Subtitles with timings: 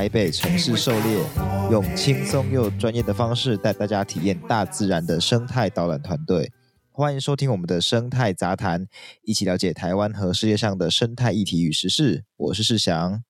[0.00, 1.22] 台北城市狩猎，
[1.70, 6.50] 用轻松又专业的方式带大家体验大自然的生态导览团队。
[6.90, 8.86] 欢迎收听我们的生态杂谈，
[9.24, 12.24] 一起了解台湾和世界上的生态议题与时事。
[12.38, 13.22] 我是世祥，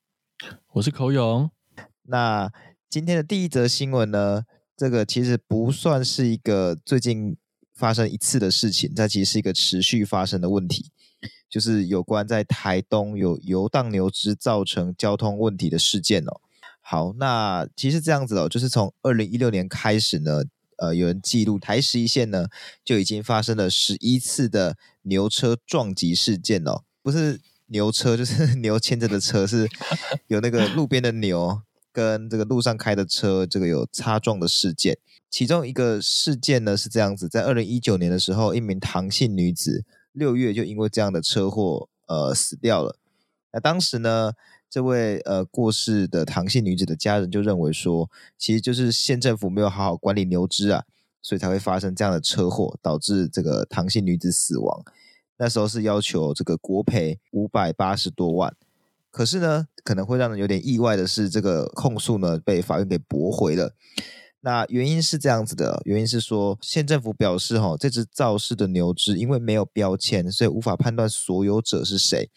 [0.74, 1.50] 我是口勇。
[2.04, 2.52] 那
[2.88, 4.44] 今天的第一则新闻呢，
[4.76, 7.36] 这个其实不算是一个最近
[7.74, 10.92] 发生一次的事情，它其实是一个持续发生的问题。
[11.48, 16.40] 就是有关在台东有游荡牛只造成交通问题的事件哦。
[16.90, 20.42] 好，那其实这样子哦，就是从二零一六年开始呢，
[20.78, 22.48] 呃，有人记录台十一线呢
[22.84, 29.68] 就已经发生了十一次的牛车撞击事件哦，不是牛车，就是 牛牵着的车，是
[30.26, 34.98] 有那个路边的牛跟这个路上开的车这个有擦撞的事件。
[35.30, 39.84] 其中一个事件呢是这样子，在二零一九年的时候，一名唐姓女子。
[40.10, 42.96] 六月就因为这样的车祸，呃，死掉了。
[43.52, 44.32] 那当时呢，
[44.70, 50.84] 这位呃过世的唐姓女子的家人就认为说，其实就是县政府没有好好管理牛只啊，
[51.20, 54.84] 所以才会发生这样的车祸，导致这个唐姓女子死亡。
[55.38, 58.54] 那时候是要求这个国赔五百八十多万，
[59.10, 63.74] 可是呢，可能会让人有点意外的是，这个控诉呢被法院给驳回了。
[64.42, 72.30] 那原因是这样子的，原因是说县政府表示，哈，这只肇事的牛只因为没有标签，所以无法判断所有者是谁，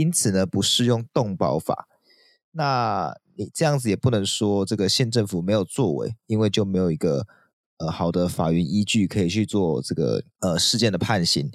[0.00, 1.86] 因此呢不适用动保法。
[2.52, 7.26] 那你这样子也不能说这个县政府没有作为，因为就没有一个
[7.78, 11.50] 呃好的法源依据可以去做这个呃事件的判刑，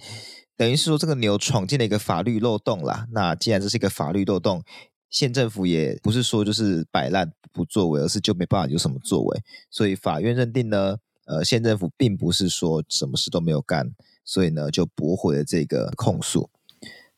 [0.56, 3.08] 等于是说这个牛闯进了一个法律漏洞啦。
[3.12, 4.64] 那既然这是一个法律漏洞，
[5.10, 13.92] 县政府也不是说就是摆烂不作为，而是就没办法有什么作为，所以法院认定呢，呃，县政府并不是说什么事都没有干，
[14.24, 16.50] 所以呢就驳回了这个控诉。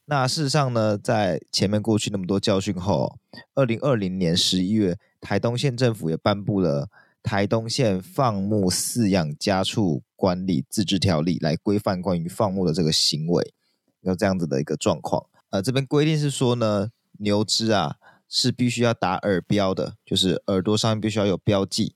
[0.10, 3.18] 那事实上呢，在前面过去那么多教训后，
[3.54, 6.86] 二零二零年十一月，台东县政府也颁布了
[7.22, 13.54] 《台东县放牧饲养家畜管理自治条例》来规范关于放牧的这个行为，
[14.02, 15.26] 有这样子的一个状况。
[15.50, 16.90] 呃，这边规定是说呢。
[17.20, 17.96] 牛只啊，
[18.30, 21.96] 是必须要打耳标的，就是耳朵上面必须要有标记。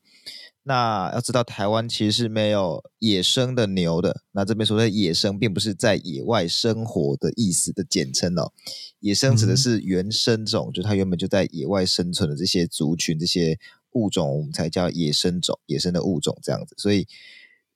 [0.64, 4.22] 那要知道，台湾其实是没有野生的牛的。
[4.32, 8.52] 那这边说的野生，并不是在野外生活的意思的简称哦。
[9.00, 13.58] 野生指的是原生种，嗯、就它原本就在野外生存的这些族群、这些
[13.94, 16.76] 物种，我们才叫野生种、野生的物种这样子。
[16.78, 17.08] 所以，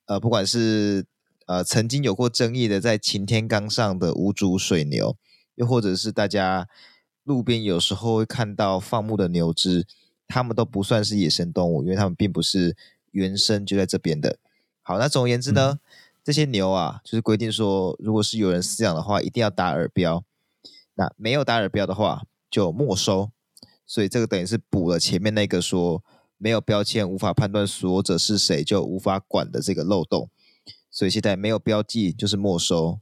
[0.05, 1.05] 呃，不管是
[1.47, 5.17] 呃曾经有过争议的在擎天岗上的无主水牛，
[5.55, 6.67] 又或者是大家。
[7.23, 9.87] 路边有时候会看到放牧的牛只，
[10.27, 12.75] 它们都不算是野生动物，因为它们并不是
[13.11, 14.37] 原生就在这边的。
[14.81, 15.79] 好，那总而言之呢，嗯、
[16.23, 20.23] 这些牛啊，就是规定说，如果是有人饲养的话，一定要打耳标。
[20.95, 23.31] 那没有打耳标的话，就没收。
[23.85, 26.03] 所以这个等于是补了前面那个说
[26.37, 30.29] 没有标签无法判断所有者是谁就无法管的这个漏洞。
[30.89, 32.99] 所以现在没有标记就是没收。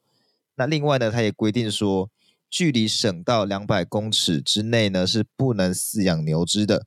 [0.55, 2.09] 那另外呢，它也规定说。
[2.55, 6.85] 距离省道两百公尺之内呢，是不能饲养牛只的，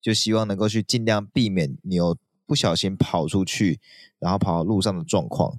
[0.00, 3.80] 就希望能够去尽量避免牛不小心跑出去，
[4.18, 5.58] 然后跑到路上的状况。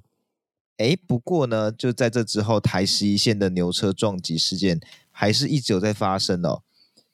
[0.78, 6.62] 诶，不过呢，就在这之后，台十一线的牛车撞击事件还是一直有在发生哦。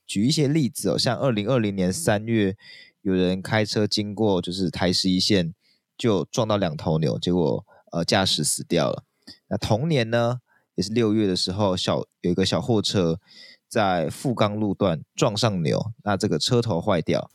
[0.06, 2.56] 举一些例子哦，像二零二零年三月，
[3.02, 5.52] 有人开车经过，就是台十一线
[5.98, 9.02] 就撞到两头牛，结果呃驾驶死掉了。
[9.48, 10.40] 那同年呢，
[10.76, 13.18] 也是六月的时候，小有一个小货车
[13.76, 17.30] 在富冈路段撞上牛，那这个车头坏掉。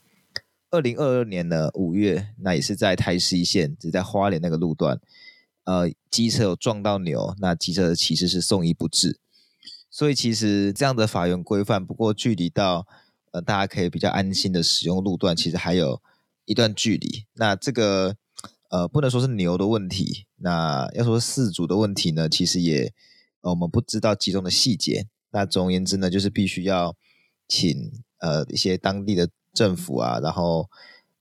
[0.72, 5.00] 二零二二年呢五月，那也是在台西线，只在花莲那个路段，
[5.62, 9.20] 呃，机车有撞到牛，那机车的骑士是送医不治。
[9.88, 12.88] 所以其实这样的法源规范，不过距离到
[13.30, 16.02] 呃大家可以比较安心的使用路段，其实还有
[16.44, 17.24] 一段距离。
[17.34, 18.16] 那这个
[18.68, 22.92] 呃不能说是牛的问题，那要说四组的问题呢，其实也。
[23.42, 25.08] 呃，我们不知道其中的细节。
[25.32, 26.96] 那总而言之呢，就是必须要
[27.48, 27.74] 请
[28.20, 30.68] 呃一些当地的政府啊，然后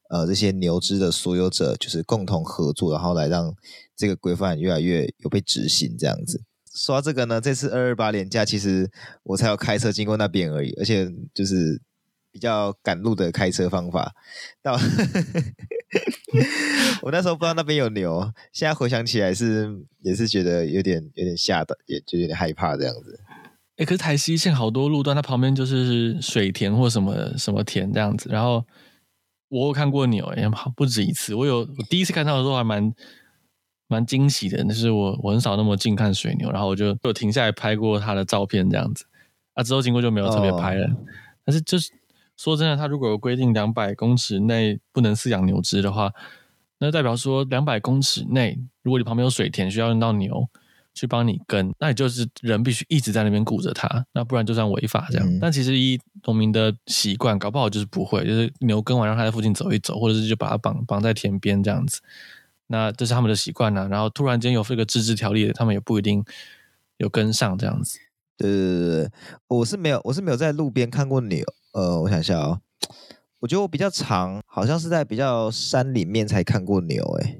[0.09, 3.53] 呃这些牛只的所有者，就是共同合作，然后来让
[3.95, 6.43] 这个规范越来越有被执行这样子。
[6.73, 8.89] 说到这个呢，这次二二八连假，其实
[9.23, 11.81] 我才有开车经过那边而已，而且就是
[12.31, 14.13] 比较赶路的开车方法。
[14.61, 14.79] 到
[17.01, 19.69] 我那时候不知道那边有牛，现在回想起来是
[20.01, 23.19] 也是觉得有点有点吓的，也就有点害怕这样子。
[23.77, 28.29] 哎、欸，可是台西线好多路段，它旁边就是水田或什么什么田这样子。
[28.29, 28.63] 然后
[29.49, 31.33] 我有看过牛，也不止一次。
[31.33, 32.93] 我有我第一次看到的时候还蛮
[33.87, 39.05] 蛮惊喜的，就是我我很少那么近看水牛，然后我就有停下来拍过它的照片这样子。
[39.53, 40.85] 啊，之后经过就没有特别拍了。
[40.87, 40.97] 哦、
[41.43, 41.91] 但是就是
[42.37, 46.11] 说真的，它如果有规定两百公尺内不能饲养牛只的话，
[46.79, 50.47] 那代表说两百公尺内，如果你旁边有水田，需要用到牛
[50.93, 55.27] 去帮你跟，那你就是人必须一直在那边顾着它，那不然就算违法这样。
[55.27, 62.01] 嗯、但其实依农民的习惯，搞不好就是不会，就是牛耕完让它在附近走一走，或者是就把它绑绑在田边这样子。
[62.67, 63.87] 那这是他们的习惯呢。
[63.89, 66.23] 然后突然间有这个自治条例，他们也不一定
[66.97, 67.97] 有跟上这样子。
[68.37, 69.11] 对对对对，
[69.47, 71.45] 我是没有，我是没有在路边看过牛。
[71.73, 72.59] 呃，我想一下哦，
[73.39, 77.39] 我觉得我比较长，好像是在比较山里面才看过牛，哎。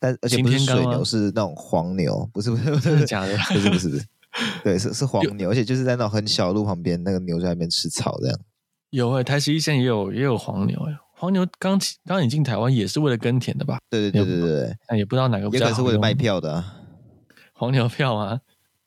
[0.00, 4.04] 但而且不是水牛，是那种黄牛，不是不是不是假的，不是不是不是，
[4.64, 8.40] 对，是是黄牛，而且就是在那种很小路旁边，那个牛在那边吃草这样。
[8.88, 13.78] 有哎，台西一线也有也有黄牛哎，黄牛刚刚引进台湾也是为了耕田的吧？
[13.90, 16.76] 对对对对对，但也不知道哪个也可能是为了卖票的，啊，
[17.52, 18.40] 黄牛票啊。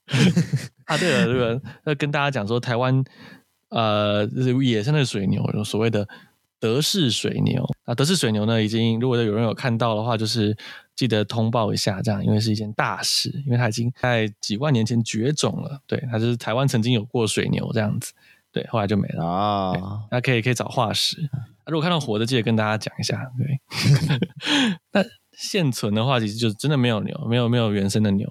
[0.85, 3.03] 啊，对了，对了，那跟大家讲说，台湾
[3.69, 6.05] 呃，就是野生的水牛，有所谓的
[6.59, 10.57] 德式水牛啊，德式水牛呢，已经如果有人有看到的话，就是。
[10.95, 15.81] 记得通报一下，这样，因为是一件大事，因为它已经在几万年前绝种了。
[15.87, 18.13] 对，它就是台湾曾经有过水牛这样子，
[18.51, 19.73] 对，后来就没了啊。
[20.11, 21.17] 那可以可以找化石，
[21.65, 23.31] 如果看到活的，记得跟大家讲一下。
[23.37, 23.59] 对，
[24.91, 28.29] 那现存的话，其实就真的没有牛，没有没有原生的牛。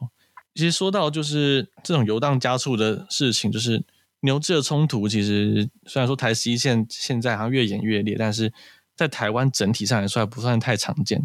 [0.54, 3.82] 其实说到就是这种游荡家畜的事情，就是
[4.20, 8.52] 牛只的冲突，其实虽然说台西现现在好像越演越烈，但是
[8.94, 11.24] 在台湾整体上来说还不算太常见。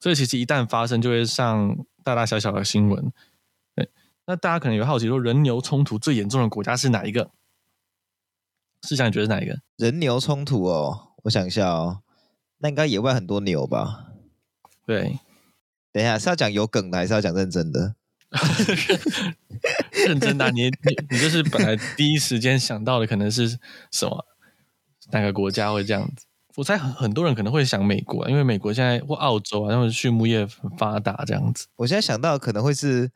[0.00, 3.12] 所以其实一旦发生，就会上大大小小的新闻。
[3.76, 3.90] 对，
[4.26, 7.30] 那大家可能有好奇说，人牛冲突最严重的国家是哪一个？
[8.88, 9.60] 试想你觉得是哪一个？
[9.76, 12.00] 人牛冲突哦，我想一下哦，
[12.58, 14.06] 那应该野外很多牛吧？
[14.86, 15.18] 对，
[15.92, 17.94] 等一下是要讲有梗的，还是要讲认真的？
[20.06, 23.58] 认真的，你你你就是本来第一时间想到的可能是
[23.90, 24.24] 什么？
[25.12, 26.24] 哪个国家会这样子？
[26.56, 31.66] 我猜很很多人可能会想美国，因为美国现在或澳洲啊，他们畜牧业很发达这样子。
[31.76, 33.10] 我现在想到可能会是，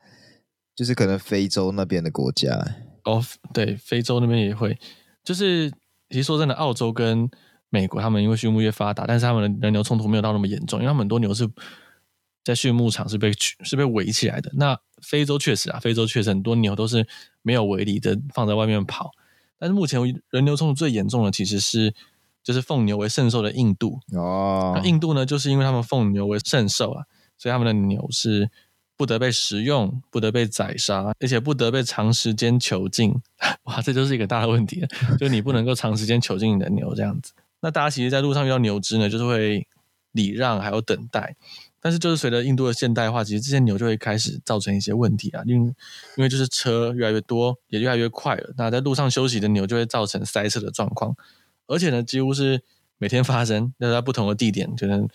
[0.74, 2.56] 就是可能非洲那边的国家。
[3.04, 3.22] 哦，
[3.52, 4.78] 对，非洲那边也会。
[5.24, 5.68] 就是
[6.08, 7.28] 其实说真的，澳洲跟
[7.70, 11.46] 美国他们因为畜牧业发达，但是他们的人流冲突没有到那么严重，因为他们很多牛是
[12.44, 14.50] 在畜牧场是被是被围起来的。
[14.54, 17.06] 那非洲确实啊，非洲确实很多牛都是
[17.42, 19.10] 没有围篱的，放在外面跑。
[19.58, 20.00] 但是目前
[20.30, 21.92] 人流冲突最严重的其实是。
[22.44, 27.04] 就是奉牛为圣兽的印度哦，那印度呢，就是因为他们奉牛为圣兽啊，
[27.38, 28.50] 所以他们的牛是
[28.96, 33.12] 不得被食用，不得被宰杀，而且不得被长时间囚禁。
[33.64, 34.86] 哇，这就是一个大的问题，
[35.18, 37.32] 就你不能够长时间囚禁你的牛这样子。
[37.60, 39.66] 那大家其实，在路上遇到牛只呢，就是会
[40.12, 41.34] 礼让，还有等待。
[41.80, 45.74] 但是，就是随着印度的现代化，其实这些牛就会开始造成一些问题啊，因为
[46.16, 48.52] 因为就是车越来越多，也越来越快了。
[48.56, 51.16] 那在路上休息的牛就会造成塞车的状况。
[51.66, 52.62] 而且呢，几乎是
[52.98, 55.08] 每天发生，那在不同的地点，可能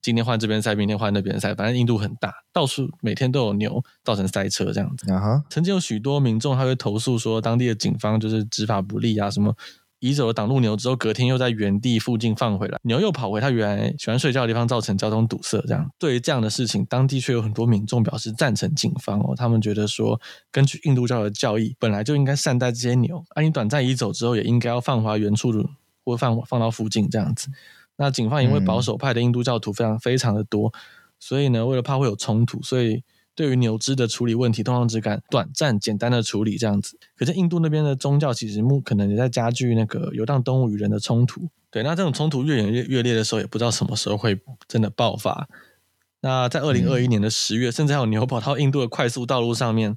[0.00, 5.10] 今天换这边塞，明天换那边塞，反正印度很大，到处每天都有牛，造成塞车这样子。
[5.12, 5.44] 啊哈！
[5.48, 9.54] 曾经有许多民众他会投诉说，当地的警方就是执法不力啊，什么
[10.02, 15.58] 移走了挡路牛之后，隔天又在原地附近放回来，牛又跑回它原来喜欢睡觉的地方，造成交通堵塞。
[15.66, 25.52] 这样，对于这样的事情，当地却有很多民众表示赞成警方哦，他们觉得说，根据印度教的教义，本来就应该善待这些牛，而、啊、你短暂移走之后，也应该要放回原处。
[26.04, 27.46] 或放放到附近这样子，
[27.94, 30.80] 那警方因为保守派的印度教徒非常非常的多，嗯、
[31.20, 33.04] 所以呢，为了怕会有冲突，所以
[33.34, 36.98] 对于牛只的处理问题，通常只敢短暂简单的处理这样子。
[37.16, 41.48] 可是印度那边的宗教其实目可能也在加剧那个游荡动物与人的冲突。
[41.70, 45.48] 对，那这种冲突越演越越烈的时候，也不知道什么时候会真的爆发。
[46.20, 49.96] 那在二零二一年的十月，嗯、甚至还有牛跑到印度的快速道路上面。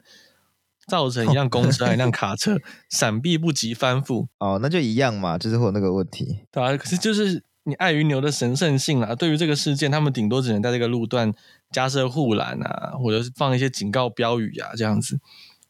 [0.88, 2.60] 造成一辆公车、一辆卡车
[2.92, 11.34] 闪避不及翻覆哦，那就一样嘛，就是会有那个问题，对啊，可是就是你碍于牛的神圣性啊，对于这个事件，他们顶多只能在这个路段
[11.72, 15.20] 加设护栏啊，或者是放一些警告标语啊，这样子。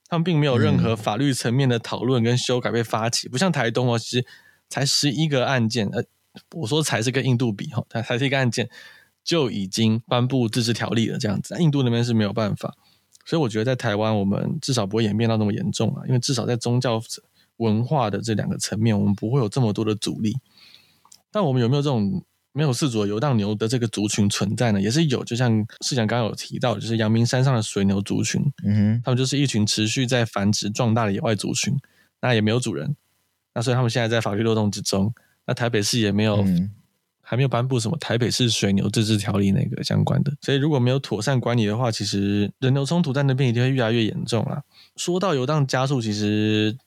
[0.08, 4.25] 他们并没有任何法律层面的讨论跟修改被发起，嗯、不像台东哦，其实
[4.70, 6.04] 才十一个案件，呃，
[6.54, 8.70] 我说才是跟印度比哈，才才是一个案件
[9.24, 11.56] 就已经颁布自治条例了，这样子。
[11.60, 12.75] 印度那边是没有办法。
[13.25, 17.02] 所以我觉得在台湾，我们至少不会演变到那么严重啊，因为至少在宗教
[17.58, 20.38] 文化的这两个层面，我们不会有这么多的阻力。
[21.32, 22.24] 但我们有没有这种
[22.56, 24.82] 没有饲主的游荡牛的这个族群存在呢？
[24.82, 31.78] 也是有，就像市长刚刚有提到，就是阳明山上的水牛族群，嗯哼，他们就是一群持续在繁殖壮大的野外族群，
[32.22, 32.96] 那也没有主人，
[33.54, 35.14] 那所以他们现在在法律漏洞之中，
[35.46, 36.38] 那台北市也没有。
[36.38, 36.72] 嗯
[37.28, 44.62] 还没有颁布什么台北市水牛自治条例那个相关的，所以如果没有妥善管理的话，其实人流冲突在那边一定会越来越严重啊。
[44.96, 46.78] 说到游荡家畜，其实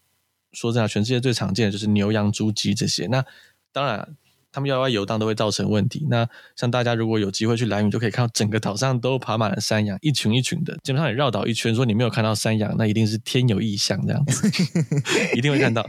[0.53, 3.09] 说真的，全世界最常见的就是牛、羊、猪、鸡这些。
[3.09, 3.25] 那
[3.73, 4.15] 当然，
[4.52, 6.07] 他们要外游荡都会造成问题。
[6.11, 14.49] 那像大家如果有机会去兰屿，就可以看到整个岛上都爬满了山羊，一群一群的，基本上你绕岛一圈，说你没有看到山羊，那一定是天有异象这样子，
[15.37, 15.88] 一定会看到。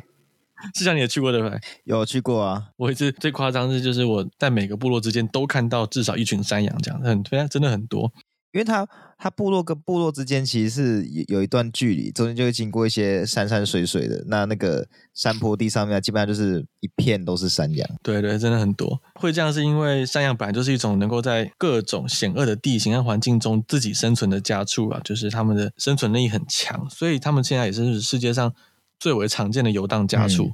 [0.75, 1.57] 是像你有去过对不对？
[1.85, 2.67] 有去过啊。
[2.75, 8.11] 我一次最夸张的就是我在每个部落之间都看到至少一群山羊，这样很非常真的很多。
[8.51, 8.87] 因为它
[9.17, 14.23] 它部落跟部落之间其实是有有一段距离，中间就会经过一些山山水水的。
[14.27, 17.87] 那那个山坡地上面基本上就是一片都是山羊。
[18.01, 18.99] 对对，真的很多。
[19.15, 28.53] 会这样是因为山羊本来就是一种能够在各种险恶的地形和环境中自己生存的家畜啊，就是他们的生存力很强，所以他们现在也是世界上
[28.99, 30.45] 最为常见的游荡家畜。
[30.45, 30.53] 嗯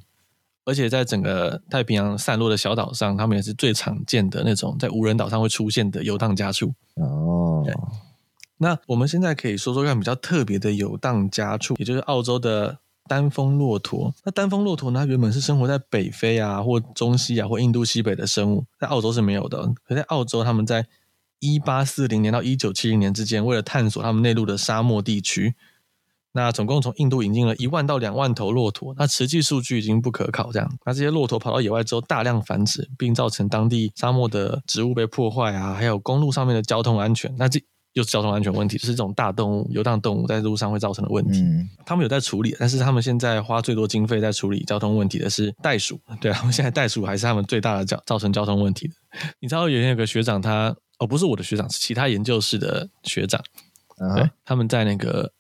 [0.65, 6.74] 而且在整个太平洋散落的小岛上，他们也是最常见的那种在无人岛上会出现的游荡家畜。
[6.95, 7.63] 哦，
[8.57, 14.13] 那我们现在可以说说看比较特别的游荡家畜，也就是澳洲的单峰骆驼。
[14.24, 19.72] 那单峰骆驼呢，它原本是生活在北非啊，或中西啊，或印度西北的生物，在澳洲是没有的。
[19.84, 20.88] 可在澳洲，他们在
[21.39, 25.53] 一八四零年到一九七零年之间，为了探索他们内陆的沙漠地区。
[26.36, 30.51] 那总共从印度引进了一万到两万头骆驼，那实际数据已经不可考。
[30.51, 37.34] 这样，那这些骆驼跑到野外之后大量繁殖，并造成当地沙漠的植物被破坏啊，还有公路上面的交通安全。
[37.38, 37.58] 那这
[37.94, 41.39] 又是交通安全问题，就是这种大动物、游荡动物在路上会造成的问题。
[41.39, 45.98] 嗯，他们有在处理，但是他们现在花最多经费在处理交通问题的是袋鼠。
[46.20, 48.94] 对啊，他 们现在袋鼠还是他们最大的造造成交通问题的。
[49.39, 53.42] 你知道，原先有个学长他，他哦不是我的学长，是其他研究室的学长，
[54.00, 55.32] 啊、对，他们在那个。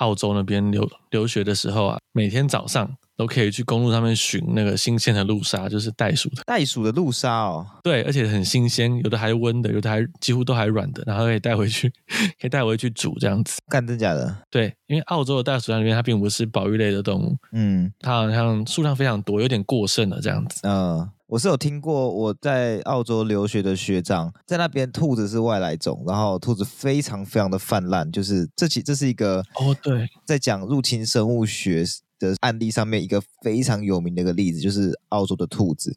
[0.00, 7.66] 澳洲那边留留学的时候啊，每天早上都可以去公路上面寻那个新鲜的鹿沙，就是袋鼠的袋鼠的鹿沙哦。
[7.82, 11.90] 对，而且很新鲜，有的还温的，有的还几乎都还软的，然后可以带回去，
[12.40, 13.58] 可以带回去煮这样子。
[13.68, 14.36] 干真假的？
[14.50, 20.60] 对，因为澳洲的袋鼠在那边它并不是保育类的动物，嗯，它好像数量非常多，有点过剩了这样子。
[20.62, 21.08] 嗯。
[21.30, 31.84] 我是有听过，我在澳洲留学的学长在那边，兔子是外来种，然后兔子非常非常的泛滥，就是这其这是一个哦，对，在讲入侵生物学
[32.18, 35.96] 的案例上面一个非常有名的一个例子，就是澳洲的兔子，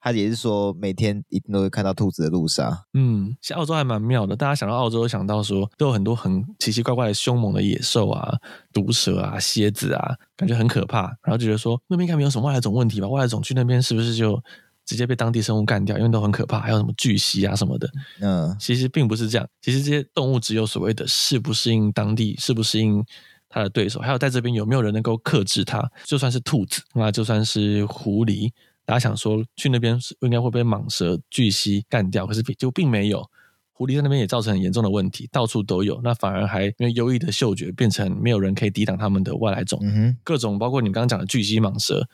[0.00, 2.76] 他也是说每天一定都会看到兔子的路上。
[2.94, 8.36] 嗯，其实澳洲还蛮妙的，大家想到澳洲想到说都有很多很奇奇怪怪的凶猛的野兽啊，
[8.72, 13.08] 毒蛇啊，蝎子啊，感觉很可怕，然后就觉得说那边应该没有什么外来种问题吧？
[13.08, 14.42] 外来种去那边是不是就？
[14.88, 17.86] 直接被当地生物干掉，因为都很可怕，还有什么巨蜥啊什么的。
[18.22, 19.46] 嗯，其实并不是这样。
[19.60, 23.04] 其实这些动物只有所谓的适不适应当地，适不适应
[23.50, 25.86] 它的对手，还有在这边有没有人能够克制它。
[26.06, 28.50] 就算是兔子，那就算是狐狸，
[28.88, 33.28] 大家想说去那边应该会被蟒蛇、巨蜥干掉，可是就并没有。
[33.74, 36.00] 狐狸在那边也造成很严重的问题，到处都有。
[36.02, 39.78] 那反而还因为优异的嗅觉，变成没有人可以抵挡他们的外来种。
[39.82, 42.08] 嗯哼，各种包括你刚刚讲的巨蜥、蟒蛇。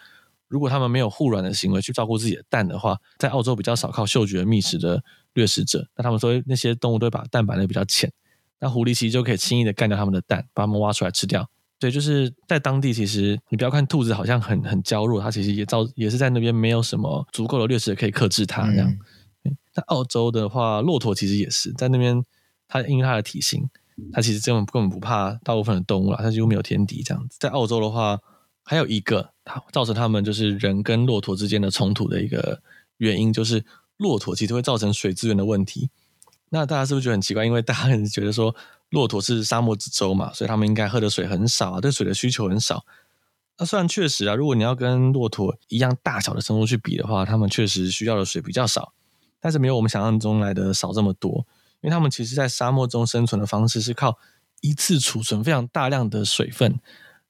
[0.48, 5.00] 如果他们没有护卵的行为去照顾自己的蛋的话，在澳洲比较少靠嗅觉觅食的
[5.34, 5.88] 掠食者。
[5.96, 8.10] 那他们说那些动物都会把蛋白的比较浅，
[8.58, 11.48] 那狐狸其实就可以轻易的干掉他们的蛋，把它们挖出来吃掉。
[11.84, 18.88] 对，就是在当地，其实你不要看兔子好像很很娇弱，它其实也造也是在那边没有什么足够的掠食者可以克制它这样。
[19.44, 22.24] 嗯、在澳洲的话，骆驼其实也是在那边，
[22.66, 23.68] 它因为它的体型，
[24.12, 27.36] 它其实根本根本不怕大部分的动物啦，它几乎没有天敌这样子。
[27.38, 28.18] 在澳洲的话。
[28.66, 32.62] 还有一个，它造成他们就是人跟骆驼之间的冲突的一个
[32.96, 33.62] 原因，就是
[33.98, 35.90] 骆驼其实会造成水资源的问题。
[36.48, 37.44] 那大家是不是觉得很奇怪？
[37.44, 38.56] 因为大家很觉得说，
[38.94, 42.86] 骆驼是沙漠之舟嘛，所以他们应该喝的水很少啊，对水的需求很少。
[43.58, 48.94] 那虽然确实啊，如果你要跟骆驼一样大小的生物去比的话，他们确实需要的水比较少，
[49.38, 51.44] 但是没有我们想象中来的少这么多。
[51.82, 54.16] 因为他们其实在沙漠中生存的方式是靠
[54.62, 56.80] 一次储存非常大量的水分，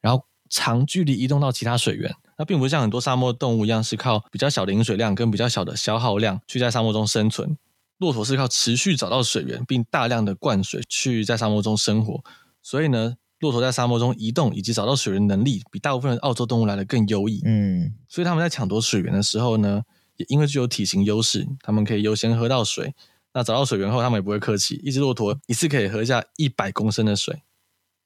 [0.00, 0.25] 然后。
[0.50, 7.56] 长距离移动到其他水源，那并不像很多沙漠动物一样是靠比较小的饮水量跟比较小的消耗量去在沙漠中生存。
[8.04, 12.23] 骆驼是靠持续找到水源并大量的灌水去在沙漠中生活，
[12.61, 17.40] 所以呢，骆驼在沙漠中移动以及找到水源能力比大部分的澳洲动物来的更优异。
[17.46, 19.82] 嗯，所以他们在抢夺水源的时候呢，
[20.18, 22.94] 也因为具有体型优势，他们可以优先喝到水。
[23.32, 27.42] 那找到水源后，他们也不会客气，一只骆驼一次可以喝下一百公升的水。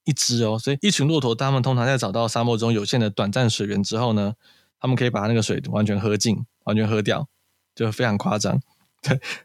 [0.04, 4.34] 一只哦，所以一群骆驼，他们通常在找到沙漠中有限的短暂水源之后呢，
[4.78, 7.28] 他们可以把那个水完全喝尽，完全喝掉，
[7.74, 8.60] 就非常夸张。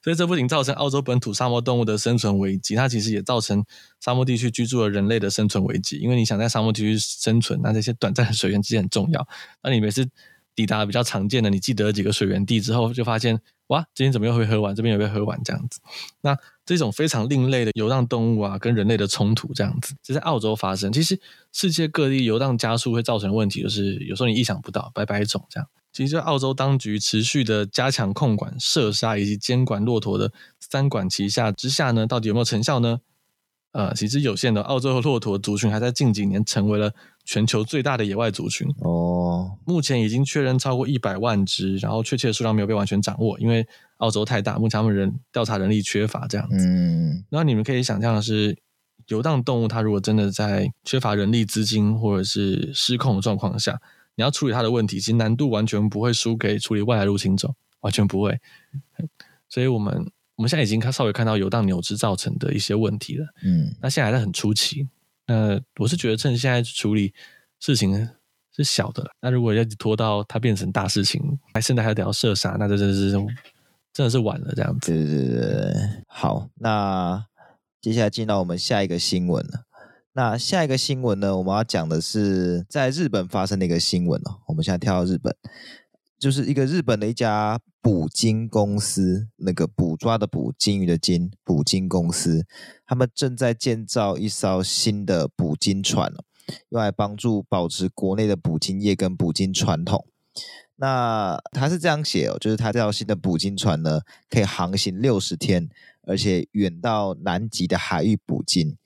[0.04, 3.64] 所以这不仅造成澳洲本土沙漠动物的生存危机，它其实也造成
[4.00, 5.98] 沙漠地区居住的人类的生存危机。
[5.98, 9.28] 因为你想在沙漠地区生存，那这些短暂的水源其实很重要。
[9.62, 10.08] 那你每次
[10.56, 14.76] 抵达比较常见的，你记得几个水源地之后，就发现哇，今天怎么又会喝完？
[14.76, 15.40] 这边有没有喝完？
[15.44, 15.80] 这样子，
[16.22, 20.92] 那这种非常另类的游荡动物啊，跟人类的冲突这样子，这在澳洲发生。
[20.92, 21.20] 其实
[21.52, 25.68] 世界各地游荡加速会造成的问题，就是有时候你意想不到，百百种这样。
[25.94, 33.00] 其实澳洲当局持续的加强控管、射杀以及监管骆驼的三管齐下之下呢，到底有没有成效呢？
[33.74, 34.62] 呃，其实有限的。
[34.62, 36.94] 澳洲的骆驼族群还在近几年成为了
[37.26, 39.58] 全球最大的野外族群哦。
[39.66, 43.66] 目前已经确认超过一百万只，然后确切的数量没有被完全掌握，因为
[43.98, 46.56] 澳洲太大，目前他们人调查人力缺乏这样子。
[46.68, 48.56] 嗯，然后你们可以想象的是，
[49.08, 53.82] 游荡动物它如果真的在缺乏人力资金或者是失控的状况下，
[54.16, 58.40] 你要处理它的问题，其实难度完全不会输给处理外来入侵种，完全不会。
[59.50, 60.12] 所以我们。
[60.36, 64.90] 我们现在已经看稍微看到游荡牛只造成的一些问题了，嗯，那现在还在很初期。
[65.28, 67.14] 那我是觉得趁现在处理
[67.60, 68.10] 事情
[68.52, 69.12] 是小的了。
[69.22, 71.22] 那如果要拖到它变成大事情，
[71.54, 73.12] 还现在还得要射杀，那就真的是
[73.94, 74.92] 真的是晚了这样子。
[74.92, 75.74] 对对对对，
[76.08, 77.24] 好，那
[77.80, 79.66] 接下来进到我们下一个新闻了。
[80.14, 84.40] 那下一个新闻呢，我们要讲的是在日本发生的一个新闻哦。
[84.48, 85.36] 我们现在跳到日本。
[86.20, 92.46] 就是一个日本的一家捕鲸公司，那个捕抓的捕，鲸鱼的鲸，捕鲸公司，
[92.86, 96.14] 他们正在建造一艘新的捕鲸船，
[96.70, 100.06] 用来帮助保持国内的捕鲸业跟捕鲸传统。
[100.78, 105.68] 那他是这样写哦，就是他这条新的捕鲸船呢，可以航行六十天，
[106.04, 108.78] 而且远到南极的海域捕鲸。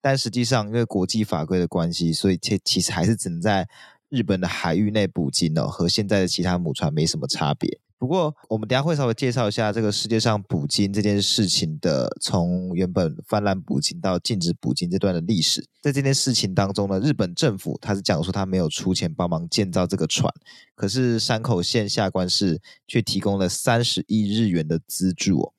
[0.00, 3.68] 但实际上，因为国际法规的关系，所以其其实还是只能在。
[4.08, 7.80] 日本的海域内捕鲸哦，和现在的其他母船没什么差别。
[7.98, 15.66] 不过，我们等下会稍微介绍一下这个世界上捕鲸这件事情的，从原本泛滥捕鲸到禁止捕鲸这段的历史。
[15.82, 20.32] 在这件事情当中呢，日本政府他是讲说他没有出钱帮忙建造这个船，
[20.76, 25.52] 可是山口县下关市却提供了三十亿日元的资助哦。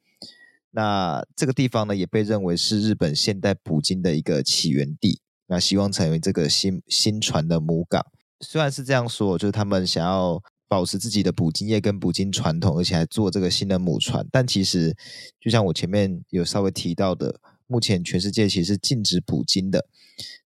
[0.71, 5.21] 那这个地方呢，也被认为是日本现代捕鲸的一个起源地。
[5.47, 8.05] 那希望成为这个新新船的母港。
[8.41, 14.95] 虽然是这样说，就是他们想要保持自己的捕鲸业跟捕鲸传统，而且还做这个新的母船，但其实
[15.39, 19.87] 就像我前面有稍微提到的，目前全世界其实是禁止捕鲸的。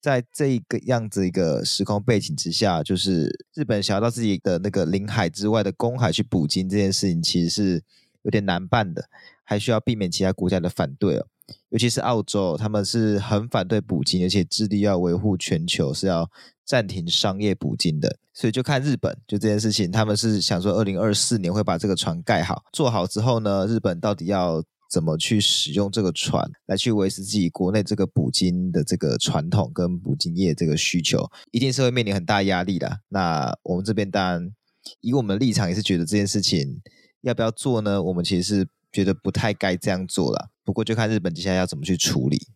[0.01, 7.83] 在这一个样子一个时空背景之下，就是日本想要到自己的那个领海之外的公海去捕鲸这件事情，其实是
[8.23, 9.09] 有点难办的，
[9.47, 11.25] 还需要避免其他国家的反对哦。
[11.69, 16.29] 尤其是澳洲，他们是很反对捕鲸，而且致力要维护全球是要
[16.65, 18.19] 暂停商业捕鲸的。
[18.33, 32.99] 所以就看日本，就这件事情，他们是想说，二零二四年会把这个船盖好，做好之后呢，日本到底要怎么去使用这个船来去维持自己国内这个捕鲸的这个传统跟捕鲸业这个需求，一定是会面临很大压力的。
[33.07, 34.51] 那我们这边当然
[34.99, 36.81] 以我们的立场也是觉得这件事情
[37.21, 38.03] 要不要做呢？
[38.03, 40.49] 我们其实是觉得不太该这样做了。
[40.63, 42.47] 不过就看日本接下来要怎么去处理。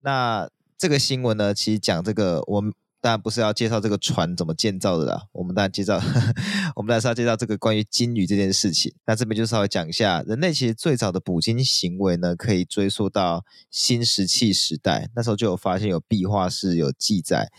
[0.00, 6.00] 那这个新闻呢，其实讲这个，我们当然不是要介绍这个船怎么建造的啦，我们当然介绍，
[6.76, 8.94] 我们当然是要介绍这个关于鲸鱼这件事情。
[9.06, 17.50] 那这边就稍微讲一下，人类其实最早的捕鲸行为呢，可以追溯到新石器时代，那时候就有发现有壁画是有记载，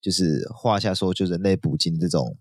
[0.00, 2.36] 就是画下说就人类捕鲸这种。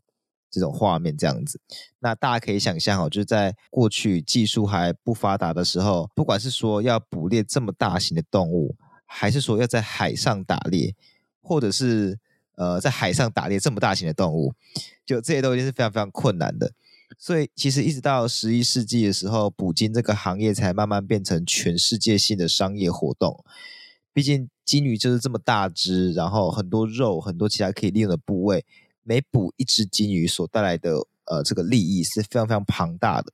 [0.52, 1.60] 这种画面这样子，
[2.00, 10.94] 那大家可以想象哦，就是在过去技术还不发达的时候，不管是说要捕猎这么大型的动物，还是说要在海上打猎，
[11.42, 12.20] 或者是
[12.56, 14.54] 呃在海上打猎这么大型的动物，
[15.06, 16.74] 就这些都已经是非常非常困难的。
[17.18, 23.44] 所以其实一直到十一世纪的时候，捕鲸这个行业才慢慢变成全世界性的商业活动。
[24.14, 28.66] 毕竟鲸鱼就是这么大只，然后很多肉，很多其他可以利用的部位。
[29.04, 33.32] 每捕一只金鱼所带来的呃这个利益是非常非常庞大的，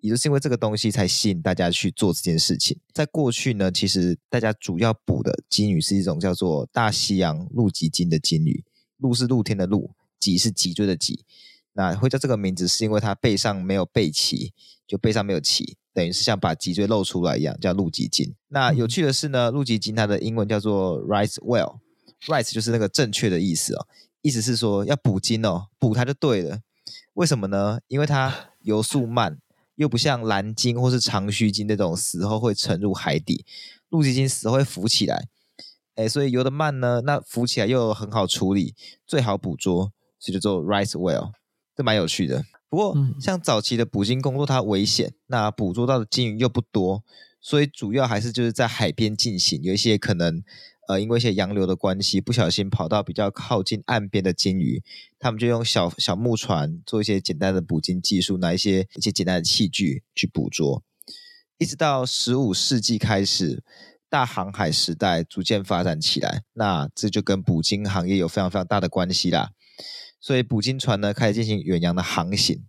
[0.00, 2.78] 也就是因为这个东西才吸引大家去做这件事情。
[2.92, 8.64] 在过去呢，其实大家主要捕的金鱼是一种叫做大西洋露脊鲸的金鱼，
[8.98, 11.24] 露是露天的露，脊是脊椎的脊。
[11.72, 14.52] 那会叫这个名字是因为它背上没有背鳍，
[14.86, 18.34] 就背上没有鳍，等于是像把脊椎露出来一样，叫露脊鲸。
[18.48, 23.86] 那有趣的是呢，露脊鲸它的英文叫做 right whale，right 就是那个正确的意思哦。
[24.26, 26.58] 意思是说要捕鲸哦，捕它就对了。
[27.12, 27.78] 为什么呢？
[27.86, 29.38] 因为它 游速慢，
[29.76, 33.44] 又不像蓝鲸或是长须鲸那种死后会沉入海底，
[33.88, 35.28] 露脊鲸死后会浮起来。
[35.94, 38.74] 哎，所以游得慢呢，那浮起来又很好处理，
[39.06, 41.30] 最好捕捉，所以就做 right whale，
[41.76, 42.44] 这蛮有趣的。
[42.68, 47.04] 不过像早期的捕鲸工作它危险，那捕捉到的鲸鱼又不多，
[47.40, 50.42] 所以主要还是就是在海边进行，有一些可能。
[50.88, 54.82] 呃，因为一些洋流的关系，不小心跑到比较靠近岸边的鲸鱼，
[55.18, 60.82] 他们就用小小木船做一些简单的捕鲸技术，拿一些一些简单的器具去捕捉。
[61.58, 63.62] 一直到十五世纪开始，
[64.08, 69.50] 大航海时代逐渐发展起来，那这就跟捕鲸行业有非常非常大的关系啦。
[70.20, 72.64] 所以捕鲸船呢，开始进行远洋的航行。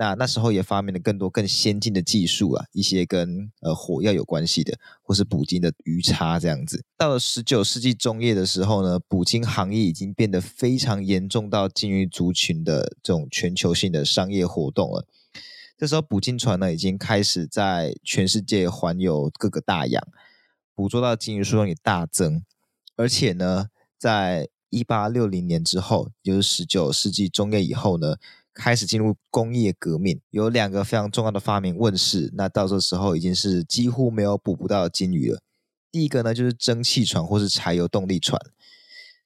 [0.00, 6.82] 那那时候也发明了更多更先进的技术啊，一些跟呃火药有关系的，或是捕鲸的鱼叉这样子。
[6.96, 15.06] 到了十九世纪中叶的时候呢，捕鲸行业已经变得非常严重到鲸鱼族群的这种全球性的商业活动了。
[15.76, 20.02] 这时候捕鲸船呢，已经开始在全世界环游各个大洋，
[20.74, 22.42] 捕捉到鲸鱼数量也大增。
[22.96, 23.66] 而且呢，
[23.98, 28.16] 在一八六零年之后，就是十九世纪中叶以后呢。
[28.52, 32.30] 开始进入工业革命，有两个非常重要的发明问世。
[32.34, 35.40] 那到这时候已经是几乎没有捕不到的鲸鱼了。
[35.92, 38.40] 第一个呢，就是蒸汽船或是柴油动力船。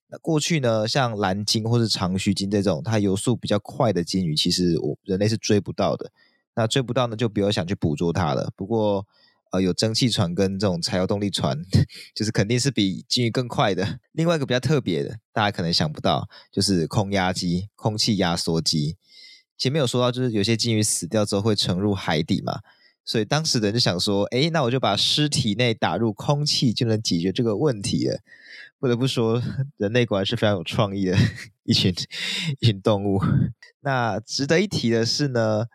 [0.08, 6.10] 那过去呢，像蓝鲸或是长须鲸这种它游速比较快的鲸鱼，其实我人类是追不到的。
[6.54, 8.52] 那追不到呢，就不要想去捕捉它了。
[8.54, 9.06] 不过，
[9.50, 11.58] 呃，有蒸汽船跟这种柴油动力船，
[12.14, 13.98] 就是肯定是比鲸鱼更快的。
[14.12, 18.96] 另外一个比较特别的，大家可能想不到，就是空压机、空气压缩机。
[19.56, 22.60] 前面有说到，就是有些鲸鱼死掉之后会沉入海底嘛，
[23.04, 28.20] 所以当时的人就想说，诶，那我就把尸体内打入空气就能解决这个问题了。
[28.78, 29.42] 不得不说，
[29.76, 31.16] 人类果然是非常有创意的
[31.64, 31.94] 一群
[32.60, 33.20] 一群动物。
[33.80, 35.66] 那值得一提的是呢，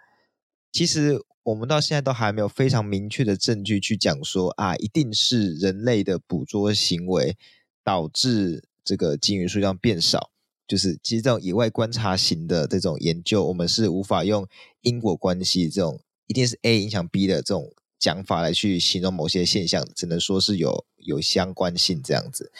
[0.72, 7.36] 其实我们到现在都还没有非常明确的证据去讲说啊，一定是人类的捕捉行为
[7.84, 10.30] 导致这个鲸鱼数量变少。
[10.69, 14.47] 就是其实这种野外观察型的这种研究，我们是无法用
[14.82, 22.51] 因果关系这种一定是 A 影响 B 的这种讲法来去形容某些现象，只能说是有有相关性这样子。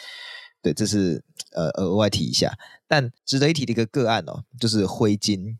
[0.60, 2.58] 对，这是呃额外提一下。
[2.88, 5.58] 但值得一提的一个个案哦，就是灰鲸。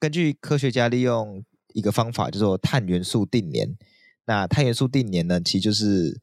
[0.00, 3.78] 根据科学家利用一个方法叫做碳元素定年。
[4.24, 6.20] 那碳元素定年呢，其实就是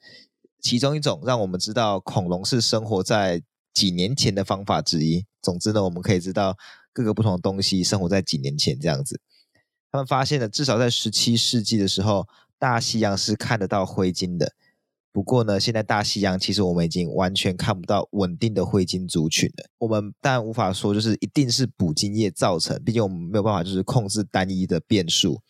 [0.62, 3.42] 其中一种让我们知道恐龙是生活在
[3.80, 5.26] 几年前的方法之一。
[5.42, 6.58] 总之呢，我们可以知道
[6.92, 9.22] 各个不同的东西生活在几年前这样子。
[9.90, 14.52] 他们发现了，至少在十七世纪的时候，大西洋是看得到灰鲸的。
[15.14, 19.70] 不过呢，现在大西洋其实我们已经完全看不到稳定的灰鲸族群了。
[19.78, 25.42] 我们当然无法说就是一定是捕鲸业造成，毕竟我们没有办法就是控制单一的变数，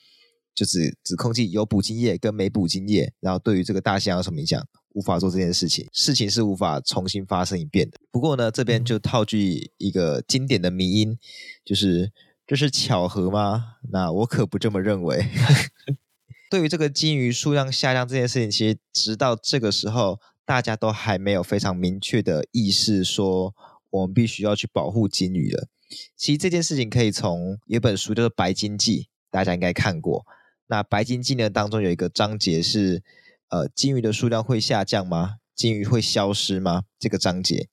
[0.53, 4.63] 就是只控制有捕鲸业跟没捕鲸业，然后对于这个大西洋有什么影响？
[4.93, 7.99] 无法做这件事情，事情是无法重新发生一遍的。
[8.11, 11.17] 不过呢，这边就套句一个经典的迷因，
[11.63, 12.11] 就是
[12.47, 13.75] 这是巧合吗？
[13.91, 15.27] 那我可不这么认为。
[16.49, 23.53] 对于这个金鱼数量下降这件事情，其实直到这个时候，大家都还没有非常明确的意识，说
[23.91, 25.67] 我们必须要去保护金鱼了。
[26.17, 30.25] 其实这件事情可以从有一本书叫做《白金记》，大家应该看过。
[30.65, 33.03] 那《白金记》呢，当中有一个章节是。
[33.49, 35.37] 呃，金鱼的数量会下降吗？
[35.55, 36.83] 金鱼会消失吗？
[36.97, 37.67] 这个章节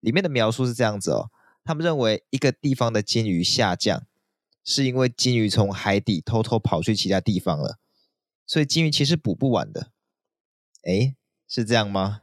[0.00, 1.30] 里面的描述是这样子哦。
[1.64, 4.06] 他们认为一个地方的金鱼下降，
[4.64, 7.78] 是因为金鱼从海底偷偷跑去其他地方了，
[8.46, 9.90] 所以金鱼其实捕不完的。
[10.84, 11.14] 诶，
[11.48, 12.22] 是这样吗？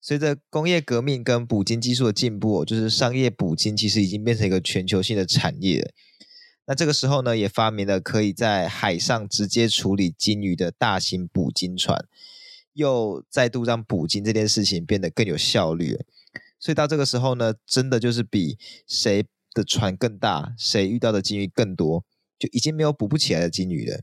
[0.00, 5.92] 随着工业革命跟捕鲸技术的进步，就是商业捕鲸其实已经变成一个全球性的产业。
[6.66, 12.06] 那这个时候呢，也发明了可以在海上直接处理鲸鱼的大型捕鲸船，
[12.72, 15.98] 又再度让捕鲸这件事情变得更有效率。
[16.58, 22.04] 所以到这个时候呢，真的就是比谁的船更大，谁遇到的鲸鱼更多，
[22.38, 24.00] 就已经没有捕不起来的鲸鱼了。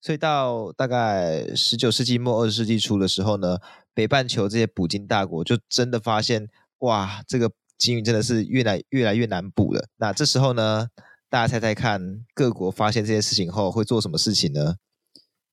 [0.00, 3.58] 所以到大概十九世纪末二十世纪初的时候呢，
[3.94, 9.88] 北半球这些捕鲸大国就真的发现，哇，这个鲸鱼真的是越来越来越难捕了。
[9.98, 10.88] 那这时候呢，
[11.32, 14.76] 大家猜猜看，各国发现这些事情后会做什么事情呢？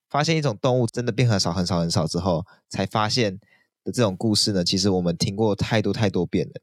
[0.10, 3.40] 发现一种动物真的变很少、很少、很少之后，才发现
[3.86, 6.56] 的这种故事呢，其实我们听过太多太多遍了。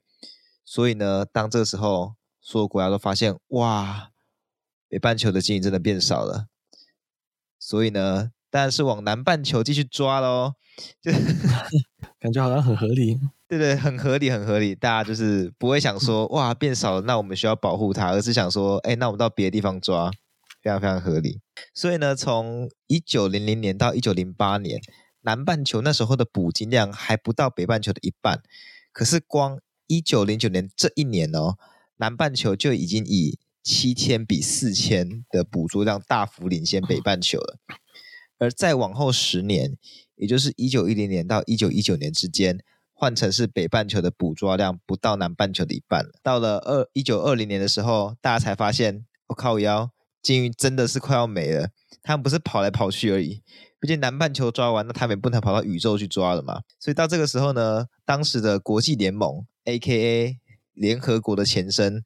[0.66, 4.10] 所以呢，当这个时候所有国家都发现，哇，
[4.86, 6.48] 北半球的鲸鱼真的变少了，
[7.58, 10.52] 所以呢，当然是往南半球继续抓喽。
[11.00, 11.10] 就
[12.20, 13.18] 感觉好像很合理。
[13.48, 14.74] 对对，很合理，很合理。
[14.74, 20.10] 大家就是不会想说，哇，变少了，那我们需要保护它，而是想说，哎，那我们到别的地方抓，
[20.60, 21.38] 非常非常合理。
[21.72, 24.80] 所以呢，从一九零零年到一九零八年，
[25.20, 28.42] 南半球那时候的捕鲸量还不到北半球的一半。
[28.92, 31.54] 可是光一九零九年这一年哦，
[31.98, 37.58] 南半球就已经以七千比四千的捕捉量大幅领先北半球了。
[38.38, 39.76] 而再往后十年，
[40.16, 42.58] 也就是一九一零年到一九一九年之间。
[42.98, 46.12] 换成是北半球的捕捉量不到南半球的一半了。
[46.22, 49.90] 到了二一九二零年的时候，大家才发现，我靠腰，
[50.22, 51.68] 鲸鱼真的是快要没了。
[52.02, 53.42] 他们不是跑来跑去而已，
[53.78, 56.62] 毕竟南半球抓完，那他们也不能跑到宇宙去抓了嘛。
[56.80, 60.38] 所以到这个时候呢，当时的国际联盟 （A.K.A.
[60.72, 62.02] 联合国的前身）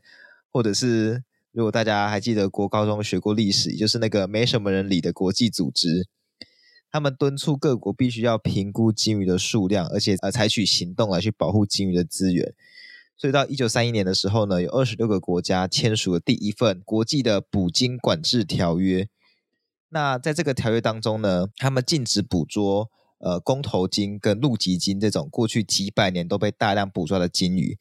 [0.50, 1.22] 或者是
[1.52, 6.08] 如果大家还记得国高中学过历史，就是那个没什么人理的国际组织，
[6.90, 12.54] 他们敦促各国必须要评估鲸鱼的数量，而且呃采取行动来去保护鲸鱼的资源。
[13.16, 19.08] 所以到一九三一年的时候呢，有二十六个国家签署了第一份国际的捕鲸管制条约。
[19.90, 27.76] 那在这个条约当中呢，他们禁止捕捉呃公头鲸跟露脊鲸这种过去几百年都被大量捕捉的鲸鱼，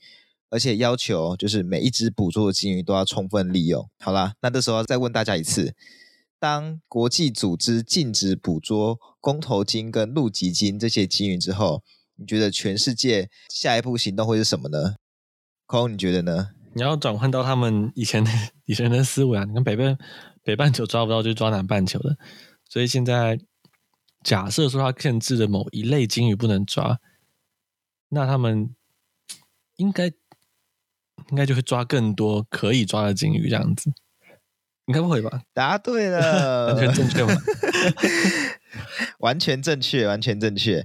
[0.49, 3.89] 而且要求就是每一只捕捉的鲸鱼都要充分利用。
[3.99, 5.73] 好啦，那这时候再问大家一次：
[6.39, 11.83] 当国际组织禁止捕捉公头鲸跟露脊鲸这些鲸鱼之后，
[12.15, 14.95] 你觉得全世界下一步行动会是什么呢？
[15.65, 16.51] 空，你觉得呢？
[16.73, 18.31] 你要转换到他们以前的
[18.65, 19.43] 以前的思维啊！
[19.43, 19.97] 你看北半
[20.43, 22.17] 北半球抓不到，就抓南半球的。
[22.69, 23.39] 所以现在
[24.23, 26.99] 假设说他限制的某一类鲸鱼不能抓，
[28.09, 28.73] 那他们
[29.75, 30.07] 应该
[31.29, 33.91] 应该就会抓更多可以抓的鲸鱼，这样子。
[34.89, 35.41] 应该不会吧？
[35.53, 37.35] 答对了， 完全正确吗？
[39.19, 40.83] 完全正确，完全正确。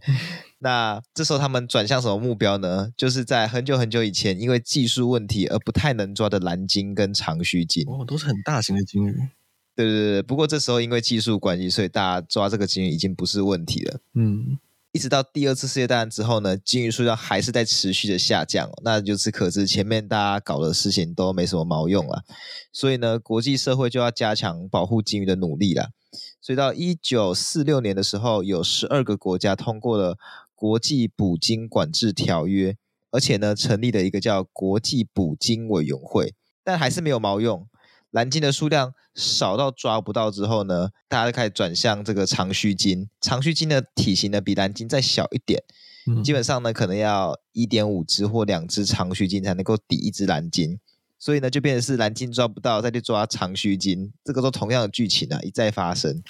[0.58, 2.90] 那这时候他们转向什么目标呢？
[2.98, 7.82] 就是在很久很久以前，因为技术问题而不太能抓的蓝鲸跟长须鲸。
[7.88, 9.12] 哦，都是很大型的鲸鱼。
[9.74, 14.00] 对对对，不过这时候因为技术关系，所以大家抓这个鲸鱼已经不是问题了。
[14.14, 14.58] 嗯，
[14.94, 18.70] 一直到第二次世界大战之后呢，鲸鱼数量还是在持续的下降。
[18.84, 22.22] 那就是可知前面大家搞的事情都没什么毛用了。
[22.72, 25.90] 所以呢，国际社会就要加强保护鲸鱼的努力了。
[26.40, 30.16] 所以到一九四六年的时候，有十二个国家通过了。
[30.56, 32.76] 国际捕鲸管制条约，
[33.10, 37.66] 而且呢，成立了一个叫国际捕鲸委员会，但还是没有毛用。
[38.14, 43.08] 蓝鲸的数量少到抓不到之后呢，大家就开始转向这个长须鲸。
[43.20, 45.60] 长须鲸的体型呢，比蓝鲸再小一点，
[46.06, 50.78] 嗯、基本上呢，可能要一点五只或两只长须鲸才能够抵一只蓝鲸。
[51.18, 56.22] 所以呢，就变成是蓝鲸抓不到，再去抓长须鲸，这个都同样的剧情啊，一再发生。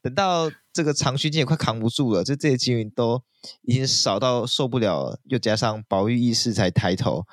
[0.00, 3.22] 等到这个长须鲸也快扛不住了，就这些鲸鱼都
[3.62, 7.26] 已经少到受不了了，又加上保育意识才抬头，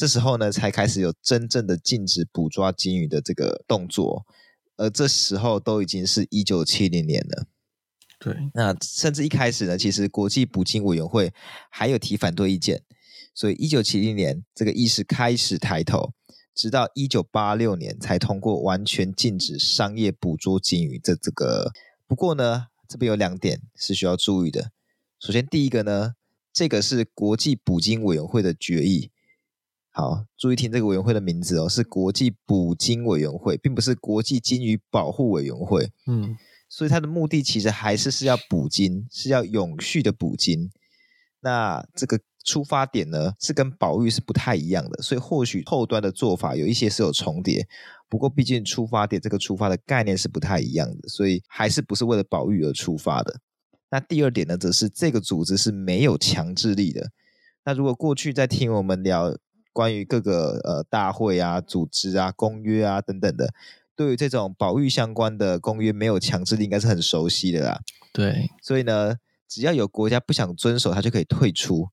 [0.00, 4.24] 这时候呢，才开始有真正的禁止捕抓鲸鱼的这个动作，
[4.78, 7.46] 而这时候都已经是一九七零年了。
[8.18, 11.34] 对，那甚至一开始呢，其实国际捕鲸委员会
[11.68, 12.82] 还有提反对意见，
[13.34, 16.14] 所以一九七零年这个意识开始抬头，
[16.54, 21.72] 直到一九八六年才通过完全禁止商业捕捉鲸鱼的这个。
[22.06, 24.72] 不过呢，这边有两点是需要注意的。
[25.18, 26.14] 首先，第一个呢，
[26.54, 29.10] 这个是国际捕鲸委员会的决议。
[29.92, 35.90] 好，注意听这个委员会的名字哦，是国际捕鲸委员会，并不是国际鲸鱼保护委员会。
[36.06, 36.36] 嗯，
[36.68, 40.70] 所以它的目的其实还是是要捕鲸，是要永续的捕鲸。
[41.40, 47.66] 那这个出发点呢，是跟保育是不太一样的，所以或许后端的做法有一些是有重叠。
[48.08, 53.40] 不过，毕竟出发点这个出发的概念是不太一样的，所以还是不是为了保育而出发的。
[53.90, 57.10] 那第二点呢，则是这个组织是没有强制力的。
[57.64, 59.36] 那如果过去在听我们聊
[59.72, 63.52] 关于各个呃大会啊、组织啊、公约啊等等的，
[63.94, 67.80] 对于这种保育相关的公约没有强制力，应该是很熟悉的啦。
[68.12, 69.16] 对，所以呢，
[69.48, 71.88] 只要有国家不想遵守，它就可以退出。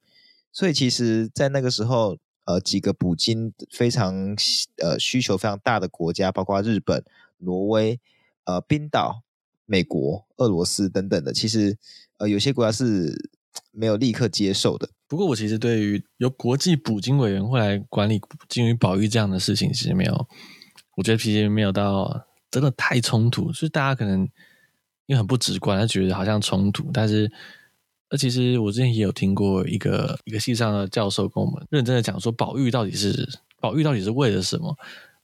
[0.52, 2.18] 所以其实，在那个时候。
[2.48, 4.34] 呃，几个捕鲸非常
[4.82, 7.04] 呃需求非常大的国家，包括日本、
[7.40, 8.00] 挪威、
[8.46, 9.22] 呃冰岛、
[9.66, 11.78] 美国、俄罗斯等等的，其实
[12.20, 13.14] 呃有些国家是
[13.72, 14.88] 没有立刻接受的。
[15.08, 20.28] 不过，我其实对于由国际捕鲸委员会来管理鲸鱼保育这样的事情，其实没有，
[20.96, 23.48] 我觉得其实没有到真的太冲突。
[23.48, 24.22] 就是大家可能
[25.06, 27.32] 因为很不直观，他觉得好像冲突，但是。
[28.10, 33.28] 而其实我之前也有听过一个一个系上的教授跟我们认真的讲说，保育到底是
[33.60, 34.74] 保育到底是为了什么？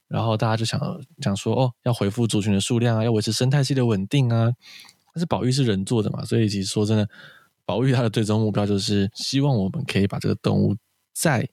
[0.06, 0.78] 然后大家就想
[1.18, 4.52] 讲说，哦，要恢复族群的数量啊，要维持生态系的稳定啊。
[5.14, 7.08] 但是保育是人做的嘛，所以其实说真的，
[7.64, 10.76] 保育它的最终目标就是希望我们可以把这个动物
[11.14, 11.48] 再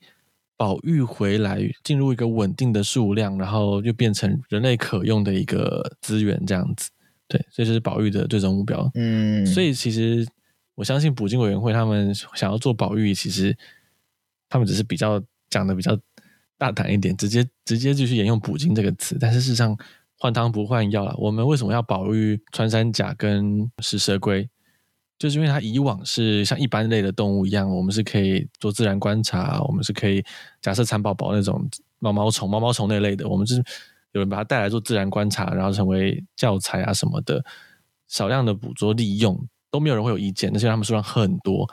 [0.58, 6.90] 保育回来，进入一个稳定的数量，然后又变成人类可用的一个资源，这样子。
[7.28, 8.90] 对，所以这是保育的最终目标。
[8.96, 10.28] 嗯，所以其实。
[10.76, 13.56] 我相信捕鲸委员会他们想要做保育，其实
[14.50, 15.96] 他们只是比较讲的比较
[16.58, 19.16] 大胆一点，直接直接就去沿用捕鲸这个词。
[19.20, 19.78] 但是事实上
[20.18, 21.14] 换汤不换药了。
[21.20, 24.50] 我们为什么要保育穿山甲跟食蛇龟？
[25.22, 30.26] 就是因为它以往是像一般类的动物一样，我们是可以做自然观察，我们是可以
[30.64, 31.64] 假设蚕宝宝那种
[32.00, 33.64] 毛毛虫、毛毛虫那类的，我们是
[34.14, 37.46] 有人把它带来做自然观察，然后成为教材啊什么的，
[38.08, 40.52] 少量的捕捉利用都没有人会有意见。
[40.56, 41.70] 而且他们数量很多，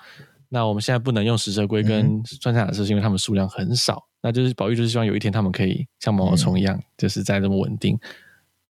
[0.51, 4.07] 那我们现在不能用食蛇龟跟酸菜亚是因为它们数量很少。
[4.21, 7.99] 那就是宝玉，就是希望有一天他们可以像毛毛虫一样，嗯、就是在这么稳定，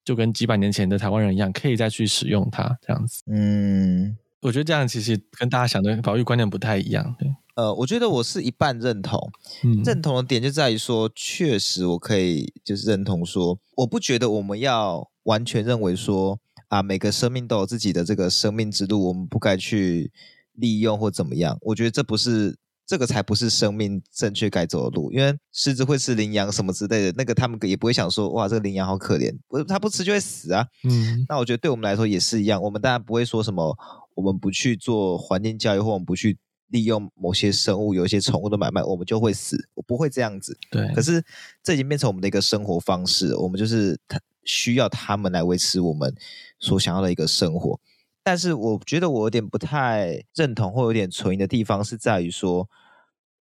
[0.05, 3.23] 就跟几百年前的台湾人一样，可以再去使用它这样子。
[3.27, 7.14] 嗯，我觉得这样其实跟大家想的保育观念不太一样。
[7.18, 9.31] 对，呃，我觉得我是一半认同，
[9.64, 20.12] 嗯、认同的点就在于说，确实我可以就是认同说，我不觉得我们要完全认为说啊，每个生命都有自己的这个生命之路，我们不该去
[20.53, 21.59] 利用或怎么样。
[21.62, 22.57] 我觉得这不是。
[22.88, 30.66] 这个才不是生命正确该走的路，因为狮子会吃羚羊什么之类的，那个他们也不会想说，哇，这个羚羊好可怜，不，它不吃就会死啊。
[30.85, 33.77] 嗯，那我觉得对我们来说也是一样，我们当然不会说什么，
[34.18, 36.37] 我们不去做环境教育，或我们不去
[36.70, 40.59] 利用某些生物，有一些宠物的买卖，我们就会死，我不会这样子。
[40.72, 41.22] 对，可是
[41.62, 43.96] 这已经变成我们的一个生活方式，我们就是
[44.42, 46.12] 需要他们来维持我们
[46.59, 47.78] 所想要的一个生活。
[48.24, 52.68] 但是我觉得我有点不太认同或有点存疑的地方是在于说，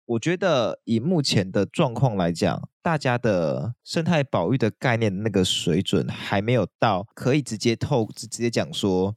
[0.04, 9.16] 我觉得以目前的状况来讲，大家的生态保育的概念那个水准还没有到可以直接透直接讲说，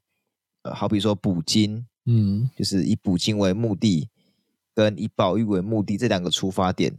[0.63, 4.10] 呃，好比说捕鲸，嗯，就是以捕鲸为目的
[4.74, 6.95] 跟以保育为目的这两个出发点。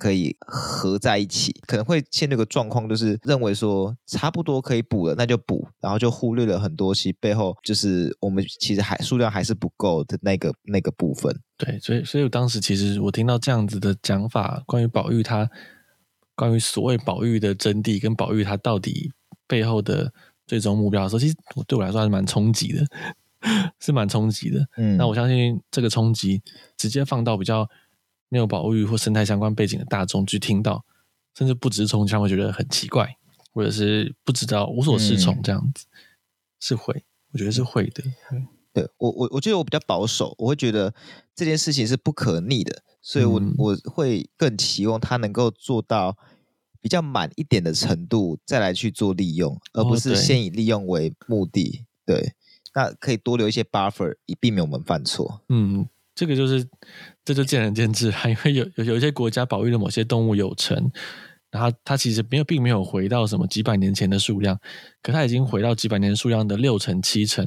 [0.00, 11.36] 可以合在一起，可能会陷入个状况，就是认为说差不多可以补了，那就补，然后就忽略了很多其背后就是我们其实还数量还是不够的那个那个部分。
[11.56, 15.50] 对，所以所以我当时其实我听到这样子的讲法，关于保育它，
[16.36, 19.10] 关于所谓保育的真谛跟保育它到底
[19.48, 20.12] 背后的
[20.48, 21.36] 最终目标的时候，其实
[21.68, 22.84] 对我来说还是蛮冲击的，
[23.78, 24.66] 是蛮冲击的。
[24.78, 26.42] 嗯，那我相信这个冲击
[26.76, 27.68] 直接放到比较。
[28.30, 30.84] 没有保育或生态相关背景的大众去听到，
[31.34, 33.16] 甚至不只是从这样会觉得很奇怪，
[33.54, 35.96] 或者是不知道无所适从这样子，嗯、
[36.60, 38.04] 是会，我觉得是会的。
[38.74, 40.94] 对我，我我觉得我比较保守，我会觉得
[41.34, 46.14] 这件事情是不可逆的，所以我、嗯、我会更期望他能够做到
[46.80, 51.84] 比较满一点的程度，再来去做利用，而不是先以利用为目的。
[51.84, 52.32] 哦、对，对，
[52.74, 55.42] 那可以多留一些 buffer，以避免我们犯错。
[55.48, 55.88] 嗯。
[56.14, 56.66] 这个就是，
[57.24, 60.90] 这就见仁见智，因为有有有一些国家保育的某些动物有成，
[61.48, 64.58] 然后它其实没有，并没有回到什么几百年前的数量，
[65.00, 67.46] 可它已经回到几百年数量的六成七成，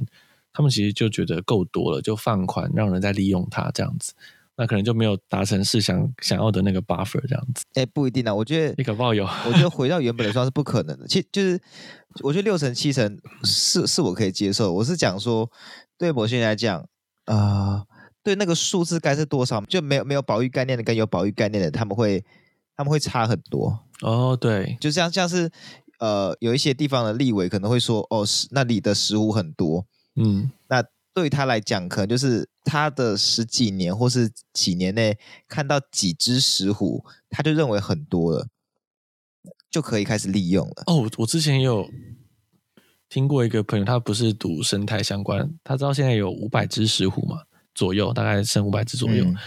[0.54, 4.14] 他们其实就觉得够多了，就放款让人再利用它这样子，
[4.56, 7.64] 那可能就没有达成是想想要的那个 buffer 这样子。
[7.76, 11.08] 哎，不一定啊，我觉得你可不好有，我觉得回到原本的状态是不可能的。
[11.08, 11.60] 其实就是
[12.22, 15.50] 我觉得六成七成是是我可以接受，我是讲说
[15.98, 16.80] 对某些人来讲
[17.26, 17.36] 啊。
[17.36, 17.88] 呃
[18.24, 19.60] 对那个数字该是多少？
[19.62, 22.24] 就没有没有保育概念的跟有保育概念的，他们会
[22.76, 24.38] 他们会差很多哦。
[24.40, 25.50] 对，就像像是
[25.98, 29.88] 呃，有一些地方的立委可能会说，哦，那里的食物很多，
[30.18, 30.84] 嗯，那
[31.14, 38.48] 对他来讲，可能就是他的十几年或是几年内看到几只石虎，他就认为很多了，
[39.70, 40.84] 就可以开始利用了。
[40.88, 41.90] 哦，我之前也有
[43.10, 47.44] 听过一个朋友，他不是读生态相关，他知道现在有五百只石虎嘛。
[47.74, 49.38] 左右大概剩五百只左右，嗯、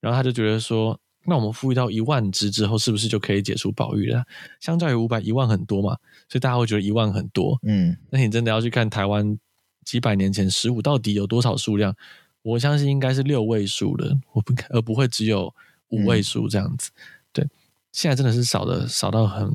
[0.00, 4.24] 然后他就觉得说，那我们富裕到一万只之后，是不是就可以解除保育了？
[4.60, 5.94] 相较于五百，一万很多嘛，
[6.26, 7.58] 所以大家会觉得一万很多。
[7.64, 9.38] 嗯，那你真的要去看台湾
[9.84, 11.96] 几百年前十五到底有多少数量？
[12.42, 15.54] 我相信应该是六位数的，我不而不会只有
[15.88, 16.90] 五位数这样子。
[16.94, 17.00] 嗯、
[17.32, 17.48] 对，
[17.92, 19.50] 现在真的是少的少到很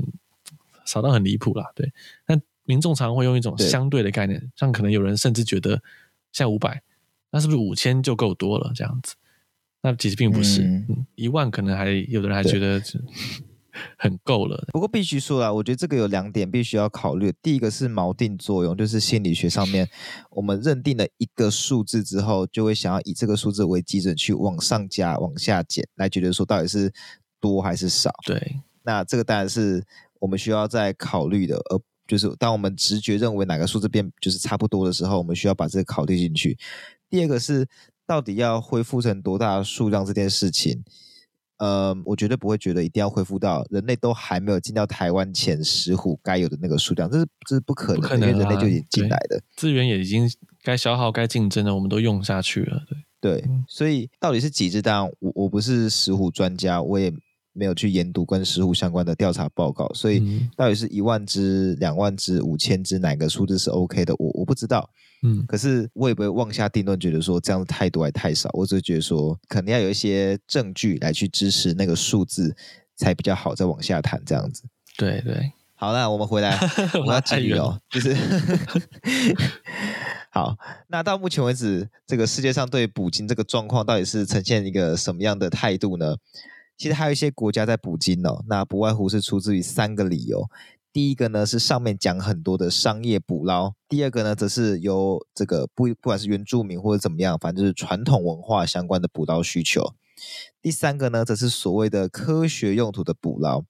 [0.86, 1.72] 少到很离谱啦。
[1.74, 1.92] 对，
[2.28, 5.82] 那民众常会用一种相对的概念，对像可能有人甚至觉得
[6.32, 6.82] 像五百。
[7.32, 8.72] 那是不是五千就够多了？
[8.74, 9.16] 这样子，
[9.82, 12.82] 那其实并不是，嗯、一万可能还有的人还觉得
[13.98, 14.66] 很够了。
[14.72, 17.34] 不过必须说啊，我觉得这个有两点必须要考虑。
[17.42, 19.90] 第一个是锚定作用，就是心理学上面，
[20.32, 26.92] 我们认定了一个数字之后，就会想要以这个数字为基准去往上加、往下减，来觉得说到底是
[27.40, 28.12] 多还是少。
[28.26, 29.84] 对，那这个当然是
[30.20, 36.58] 我们需要再考虑的，而就是当我们直觉认为哪个数字变就是差不多的时候，我们需要把这个考虑进去。
[37.10, 37.68] 第二个是，
[38.06, 40.84] 到底要恢复成多大的数量这件事情，
[41.58, 50.30] 呃，我绝对不会觉得一定要恢复到人类都还没有进到台湾前石虎该有的那个数量，这是这是不可能的，可能啊、因为人类就已经进来的资源也已经
[50.64, 52.82] 该消耗、该竞争的，我们都用下去了。
[53.22, 54.82] 对对，所以到底是几只？
[54.82, 57.12] 当然，我我不是石虎专家，我也
[57.54, 64.14] 没有去研读跟石虎相关的调查报告，所以到底是一万只、两万只、五千只，哪个数字是 OK 的？
[64.20, 64.90] 我我不知道。
[65.26, 68.48] 嗯，可是我也不会妄下定论，觉得说这样子太多还太少。
[68.54, 72.56] 我只是觉得说，肯定要有一些证据来去支持那个数字，
[72.96, 74.64] 才比较好再往下谈这样子。
[74.98, 76.58] 对对，好，了我们回来，
[77.06, 78.16] 我要继续哦，就是
[80.32, 80.56] 好。
[80.88, 86.16] 那到目前为止，这个世界上对捕鲸这个状况到底是呈现一个什么样的态度呢？
[86.78, 90.46] 其实还有一些国家在捕鲸哦，那不外乎是出自于三个理由。
[90.96, 99.94] 第一个呢是上面讲很多的商业捕捞，第二个呢则是由这个不不管是原住民或者怎么样，反正就是传统文化相关的捕捞需求。
[100.62, 103.66] 第三个呢则是所谓的科学用途的捕捞。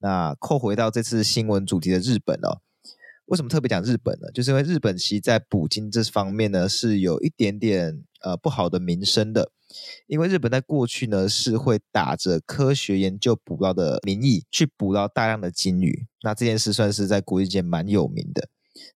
[0.00, 2.58] 那扣回到这次新闻主题的日本哦，
[3.26, 4.26] 为什么特别讲日本呢？
[4.34, 9.50] 就是因为日本其实在捕鲸这方面呢是有一点点呃不好的名声的，
[10.06, 18.48] 因为日本在过去呢是会打着科学研究捕捞的名义去捕捞大量的鲸鱼，那这件事算是在国际间蛮有名的。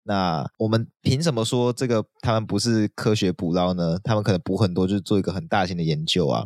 [0.04, 3.98] 那我们凭什么说这个他们不是科学捕捞呢？
[4.02, 6.44] 他们可能捕很多，就是做一个很大型的研究啊。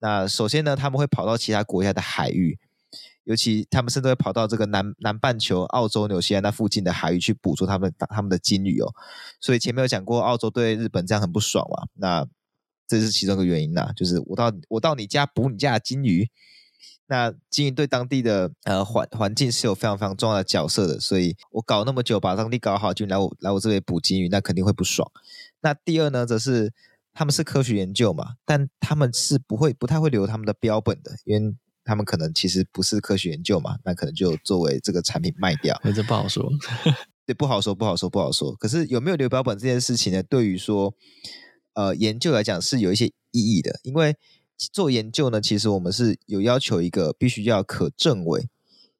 [0.00, 2.58] 那首先呢，他们会跑到其他国家的海域。
[3.26, 8.94] 尤其他们甚至会跑到这个南南半球、澳洲、纽西兰那附近的海域去捕捉他们他们的鲸鱼哦。
[9.40, 11.88] 所以前面有讲过，澳洲对日本这样很不爽嘛。
[11.94, 12.24] 那
[12.86, 16.30] 这是其中一个原因呐，就是我到我到你家捕你家的鲸鱼，
[17.08, 21.00] 那鲸鱼对当地的呃环环境是有非常非常重要的角色的。
[21.00, 25.10] 所以我搞那么久把当地搞好，就来我来我这边捕鲸鱼，那肯定会不爽。
[25.62, 26.72] 那第二呢，则是
[27.12, 31.56] 他们是科学研究嘛，但他们是不会不太会留他们的标本的，因为。
[31.86, 36.50] 他们可能其实不是科学研究嘛，那可能就作为这个产品卖掉，那这不好说。
[37.24, 38.54] 对，不好说，不好说，不好说。
[38.56, 40.22] 可是有没有留标本这件事情呢？
[40.22, 40.94] 对于说
[41.74, 44.16] 呃研究来讲是有一些意义的，因为
[44.56, 48.48] 做研究呢，其实我们是有要求一个必须要可证伪，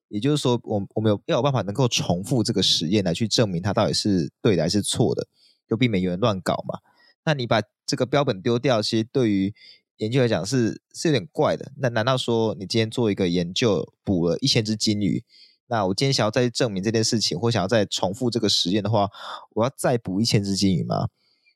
[0.08, 5.28] 也就是说，我我们有要有办法能够重复这个实验来去证明它到底是对的还是错的，
[5.68, 6.80] 就避免有人乱搞嘛。
[7.24, 9.54] 那你把这个标本丢掉，其实对于
[9.98, 15.24] 研究来讲是是有点怪的，那难道说你今天做一个研究捕了一千只金鱼，
[15.68, 19.08] 那我今天想要再证明这件事情，或想要再重复这个实验的话，
[19.54, 21.08] 我要再捕一千只金鱼吗？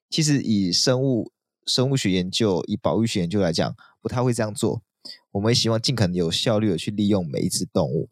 [0.09, 1.31] 其实以生物
[1.67, 4.83] 生物学研究、以保育学研究来讲，不太会这样做。
[5.33, 8.09] 我们也希望尽可能有效率的去利用每一只动物，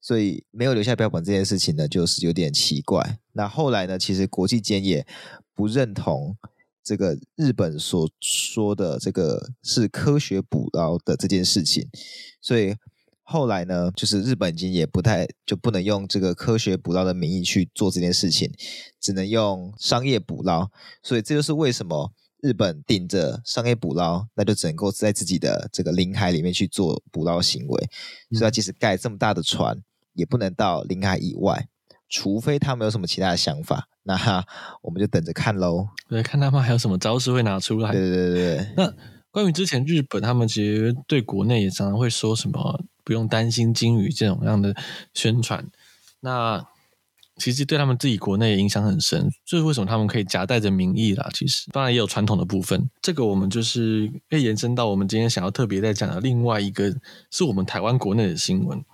[0.00, 3.18] 所以没有留下标本这件事情呢，就是有点奇怪。
[3.32, 5.06] 那后来呢，其实国际间也
[5.54, 6.36] 不认同。
[6.82, 11.88] 这个日本所说的这个是科学捕捞的这件事情，
[12.40, 12.74] 所以
[13.22, 18.52] 后来呢，就是日本已经也不太就不能用这个科学捕捞的名义去做这件事情，
[19.00, 20.68] 只能用商业捕捞。
[21.02, 22.12] 所以这就是为什么
[22.42, 27.88] 日本顶着商业捕捞，那就只能够在自己的这个领海里面去做捕捞行为。
[28.32, 29.80] 所以，他即使盖这么大的船，
[30.14, 31.68] 也不能到领海以外，
[32.08, 33.88] 除非他们有什么其他的想法。
[34.10, 34.44] 那哈，
[34.82, 35.86] 我们就等着看喽。
[36.08, 37.92] 对，看他们还有什么招式会拿出来。
[37.92, 38.74] 对对对对。
[38.76, 38.92] 那
[39.30, 44.74] 关于之前日本，他们其实对国内也常常会说什么不用担心鲸鱼这种样的
[45.14, 45.64] 宣传。
[46.18, 46.66] 那
[47.36, 49.30] 其实对他们自己国内影响很深。
[49.46, 51.30] 这是为什么他们可以夹带着民意啦？
[51.32, 52.90] 其实当然也有传统的部分。
[53.00, 56.92] 这个我们就是可以延伸到我们今天想要特别在讲的另外一个，
[57.30, 58.84] 是我们台湾国内的新闻。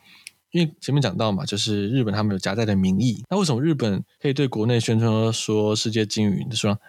[0.56, 3.22] 因为前面讲到嘛，就是日本他们有夹带的民意。
[3.28, 6.80] 那为什么日本可以对国内宣称说世界鲸鱼说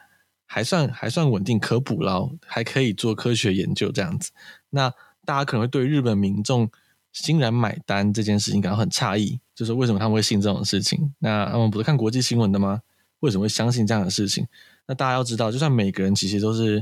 [0.46, 4.32] 还算还算稳定，可捕捞，还可以做科学研究这样子？
[4.70, 4.90] 那
[5.26, 6.72] 大家可能会对日本民众
[7.12, 11.14] 欣然买单这件事情感到很诧异，就是为什么他们会信这种事情？
[11.20, 12.80] 那他们不是看国际新闻的吗？
[13.20, 14.48] 为什么会相信这样的事情？
[14.86, 16.78] 那大家要知道，就算每个人其实都是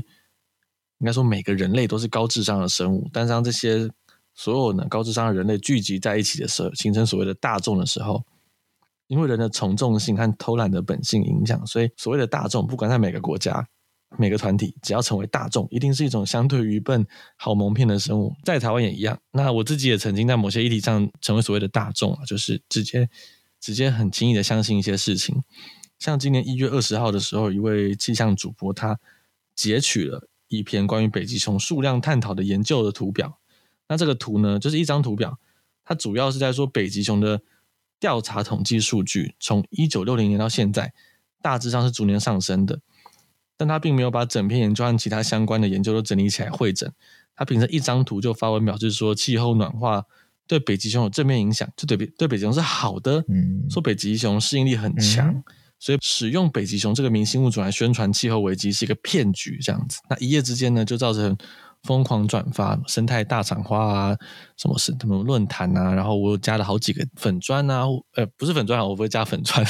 [0.98, 3.90] 应该说每个人类都是高智商的生物，但是让这些。
[4.36, 8.22] 所有呢高智商的人类聚集在一起的时候，形成所谓的大众的时候，
[9.08, 13.66] 因为人的从众性和偷懒的本性影响，所以所谓的大众，不管在每个国家、
[14.18, 17.06] 每个团体，只要成为大众，一定是一种相对愚笨、
[17.36, 18.34] 好蒙骗的生物。
[18.44, 19.18] 在台湾也一样。
[19.32, 23.08] 那我自己也曾经在某些议题上成为所谓的大众啊，就是直接、
[23.58, 25.42] 直接很轻易的相信一些事情。
[25.98, 28.98] 像今年一月二十号的时候，一位气象主播他
[29.54, 33.38] 截取了一篇关于北极熊数量探讨的研究的图表。
[33.88, 35.38] 那这个图呢，就是一张图表，
[35.84, 37.40] 它主要是在说北极熊的
[38.00, 40.92] 调查统计数据，从一九六零年到现在，
[41.40, 42.80] 大致上是逐年上升的。
[43.56, 46.92] 但它并没有把整篇研究和其他相关的研究都整理起来会诊，
[47.34, 50.04] 它凭着一张图就发文表示说气候暖化
[50.46, 55.44] 对北极熊有正面影响，就对北对北极熊是好的，嗯，说北极熊适应力很强，嗯，
[55.78, 60.00] 所以使用北极熊这个明星物种来宣传气候危机是一个骗局，这样子。
[60.10, 61.36] 那一夜之间呢，就造成。
[61.86, 64.16] 疯狂转发生态大赏花啊，
[64.56, 67.84] 什么是什么论坛啊，然后我加了好几个粉专啊，
[68.14, 69.64] 呃，不是粉专啊，我不会加粉专，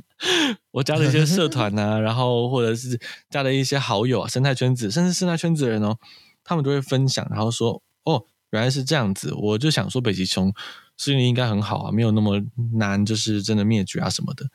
[0.72, 2.98] 我加了一些社团啊， 然后或者是
[3.28, 5.98] 加了一些好友啊，生态圈子，甚至生态圈子的人哦，
[6.42, 10.52] 他们都会分享，然后说哦，原来是这样子，我就想说北极熊
[10.96, 12.42] 适应力应该很好啊，没有那么
[12.74, 14.46] 难，就是真的灭绝啊什么的。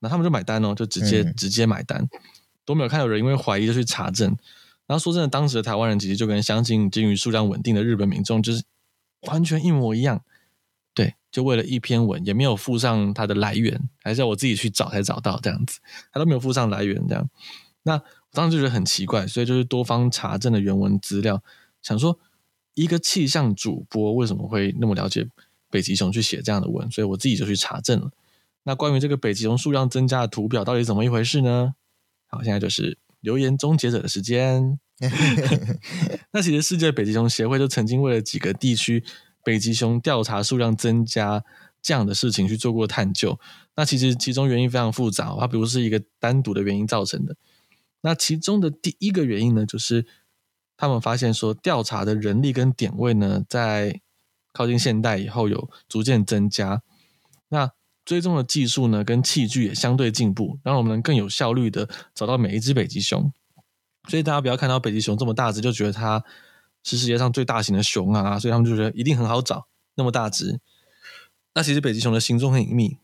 [0.00, 2.08] 那他们就买单哦，就直接、嗯、直接买单，
[2.64, 4.36] 都没有看到人因为怀疑就去查证。
[4.88, 8.64] 然后说真的，当时的台湾人其实就跟相信鲸鱼数量稳定的日本民众就是
[9.28, 10.24] 完全一模一样。
[10.94, 15.78] 对，就为了一篇文，也没有附上它的来源，还是要我自己去找才找到这样子，
[16.10, 17.30] 他都没有附上来源这样。
[17.84, 21.40] 那我当时就觉得很奇怪，所以就是多方查证的原文资料，
[21.82, 22.18] 想说
[22.74, 25.28] 一个气象主播为什么会那么了解
[25.70, 28.10] 北极熊去写这样的文，所以我自己就去查证了。
[28.64, 31.74] 那关于这个北极熊数量增加的图表到底怎么一回事呢？
[32.26, 34.78] 好，现在就是留言终结者的时间。
[36.32, 39.04] 那其实世界北极熊协会就曾经为了几个地区。
[39.44, 41.42] 北极熊调查数量增加
[41.80, 43.38] 这样的事情去做过探究，
[43.76, 47.34] 那其实其中原因非常复杂，它不是一个单独的原因造成的。
[48.02, 50.04] 那其中的第一个原因呢，就是
[50.76, 54.02] 他们发现说，调查的人力跟点位呢，在
[54.52, 56.82] 靠近现代以后有逐渐增加。
[57.48, 57.72] 那
[58.08, 63.30] 追踪的技术呢，跟器具也相对进步，让我们能更有效率的找到每一只北极熊。
[64.08, 66.24] 所以大家不要看到北极熊这么大只，就觉得它。
[66.84, 70.58] 是世界上最大型的熊啊，所以他们就觉得一定很好找，那么大只。
[71.52, 72.96] 那其实北极熊的行踪很隐秘，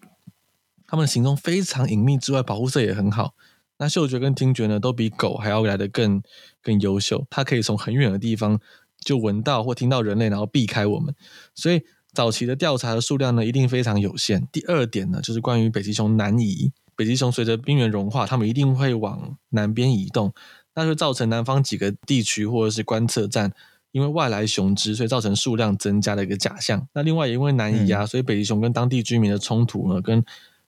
[0.86, 3.34] 它们的行踪非常隐秘之外，保护色也很好。
[3.78, 6.22] 那嗅觉跟听觉呢，都比狗还要来得更
[6.62, 7.26] 更优秀。
[7.28, 8.58] 它可以从很远的地方
[9.00, 11.14] 就闻到或听到人类，然后避开我们。
[11.54, 11.82] 所以
[12.14, 14.46] 早期的调查的数量呢，一定非常有限。
[14.52, 16.72] 第二点呢，就是关于北极熊南移。
[16.96, 20.32] 北极熊随着冰原融化，它们一定会往南边移动。
[20.76, 23.52] 那就造成南方几个地区或者是观测站，
[23.92, 26.86] 因为外来雄只，所以造成数量增加的一个假象。
[26.94, 30.24] 那另外也因为南移啊，所以北极熊跟当地居民的冲突呢，跟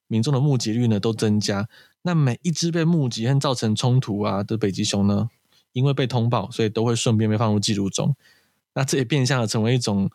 [0.06, 1.68] 民众的目击率呢都增加。
[2.02, 5.28] 那每一只被目击和造成冲突啊的北极熊呢，
[5.72, 8.14] 因为被通报，所以都会顺便被放入记录中。
[8.74, 10.08] 那这也变相的成为一种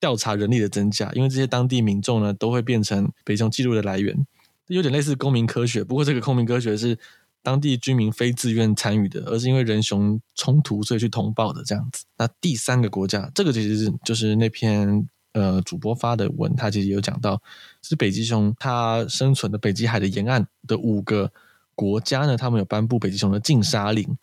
[0.00, 4.26] 调查人力的增加，因为这些当地民众呢都会变成北极熊记录的来源，
[4.66, 5.82] 有点类似公民科学。
[5.84, 6.98] 不过这个公民科学是。
[7.40, 12.04] 当地居民非自愿参与的，而是因为人熊冲突，所以去通报的这样子。
[12.18, 17.40] 那第三个国家，这个其实是就是那篇呃主播发的文，他其实有讲到，
[17.80, 21.32] 是北极熊它生存的北极海的沿岸的五个
[21.74, 24.18] 国家呢，他们有颁布北极熊的禁杀令。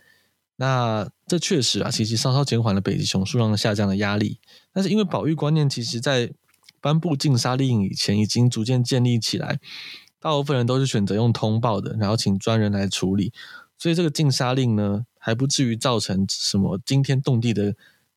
[0.58, 4.40] 那这确实啊，其实稍稍减缓了北极熊数量下降的压力。
[4.72, 6.32] 但是因为保育观念，其实在
[6.80, 9.60] 颁布禁杀令以前，已经逐渐建立起来。
[10.20, 13.32] 大部分人都是选择用通报的，然后请专人来处理，
[13.78, 17.76] 所以这个禁杀令呢，还不至于造成什么惊天动地的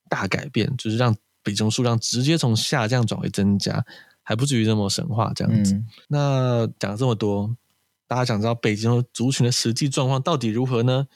[0.09, 3.85] 大改变，就是让北极熊数量直接从下降转为增加，
[4.23, 5.75] 还不至于这么神话这样子。
[5.75, 7.55] 嗯、那讲了这么多，
[8.07, 11.07] 大家想知道北极熊族群的实际状况到底如何呢？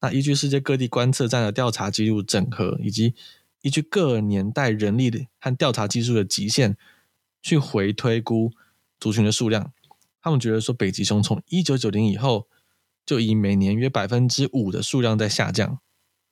[0.00, 3.14] 那依据世界各地观测站的调查记录整合，以及
[3.62, 6.76] 依据各年代人力的和调查技术的极限，
[7.42, 8.52] 去回推估
[9.00, 9.72] 族群的数量。
[10.20, 12.48] 他们觉得说，北极熊从一九九零以后，
[13.04, 15.78] 就以每年约百分之五的数量在下降，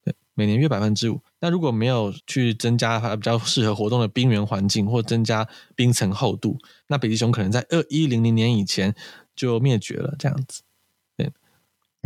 [0.04, 1.22] 对，每年约百分之五。
[1.38, 6.58] 那如果没有去增加它比较适合活动的冰原环境，或增加冰层厚度，
[6.88, 8.92] 那北极熊可能在二一零零年以前
[9.36, 10.16] 就灭绝了。
[10.18, 10.62] 这样子，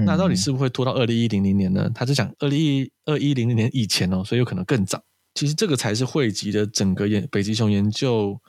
[0.06, 1.90] 那到底是不是会拖到二零一零零年呢？
[1.94, 5.02] 他是讲二零一二一零零年以前哦，所以有可能更早。
[5.34, 8.40] 其实这个才是汇集的整个研北极熊研究。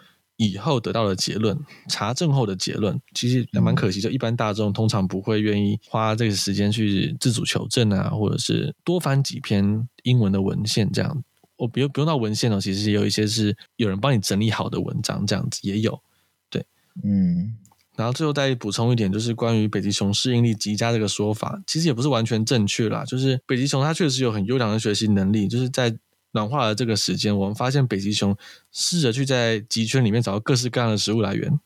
[0.42, 4.00] 以后得到的结论，查证后的结论，其实也蛮可惜。
[4.00, 11.24] 就一般大众通常不会愿意花这个时间去自主求证啊，或者是多翻几篇英文的文献这样。
[11.58, 16.02] 我不用不用到文献哦，其实也有一些是有人帮你整理好的文章，这样子也有。
[16.50, 16.66] 对，
[17.04, 17.58] 嗯。
[18.00, 23.04] 然后最后再补充一点，就是关于北极熊适应力极佳这个说法，其实也不是完全正确啦。
[23.06, 25.96] 就是北极熊它确实有很优良的学习能力，就是在。
[26.32, 28.38] 暖化的这个时间，我们发现北极熊
[28.72, 31.60] 试着去在极圈里面找到各式各样的食物来源。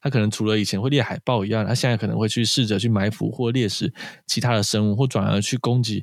[0.00, 3.92] 它可能除了以前会猎海豹一样，它现在可能会去试着去埋伏或猎食
[4.26, 6.02] 其他的生物，或转而去攻击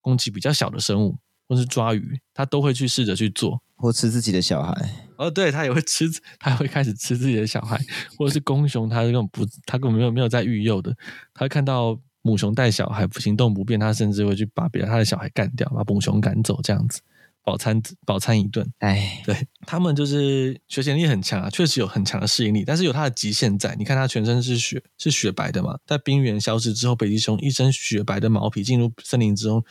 [0.00, 1.18] 攻击比较小的生物，
[1.48, 5.07] 或是抓鱼，它都会去试着去做，或吃自己的小孩。
[5.18, 7.78] 哦，对，它也会吃，它会开始吃自己的小孩，
[8.16, 10.96] 或者是公熊，它根本不，它根本没有没有在育幼的，
[11.34, 12.00] 它会看到。
[12.20, 17.00] 母熊带小孩行动不便，它甚至会去把别人他的小孩干掉，把母熊赶走，这样子
[17.42, 18.70] 饱餐饱餐一顿。
[18.80, 23.74] 哎，对，他们就是学习能力很强啊，确实有很强的适应力，但是有它的极限在。
[23.76, 29.64] 你看它全身是雪，是雪白的嘛，在冰原消失之后，北极熊一身雪白的毛皮进入森林之中，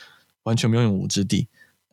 [0.44, 1.48] 完全没有用武之地。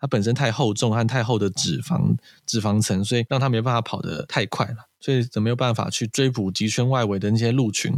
[0.04, 7.90] 它本身太厚重和太厚的脂肪脂肪层，所以让它没办法跑得太快了，所以则没有办法去追捕极圈外围的那些鹿群。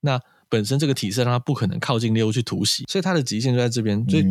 [0.00, 4.04] 那本身这个体色让它不可能靠近猎物去突袭，所以它的极限就在这边。
[4.10, 4.24] 所以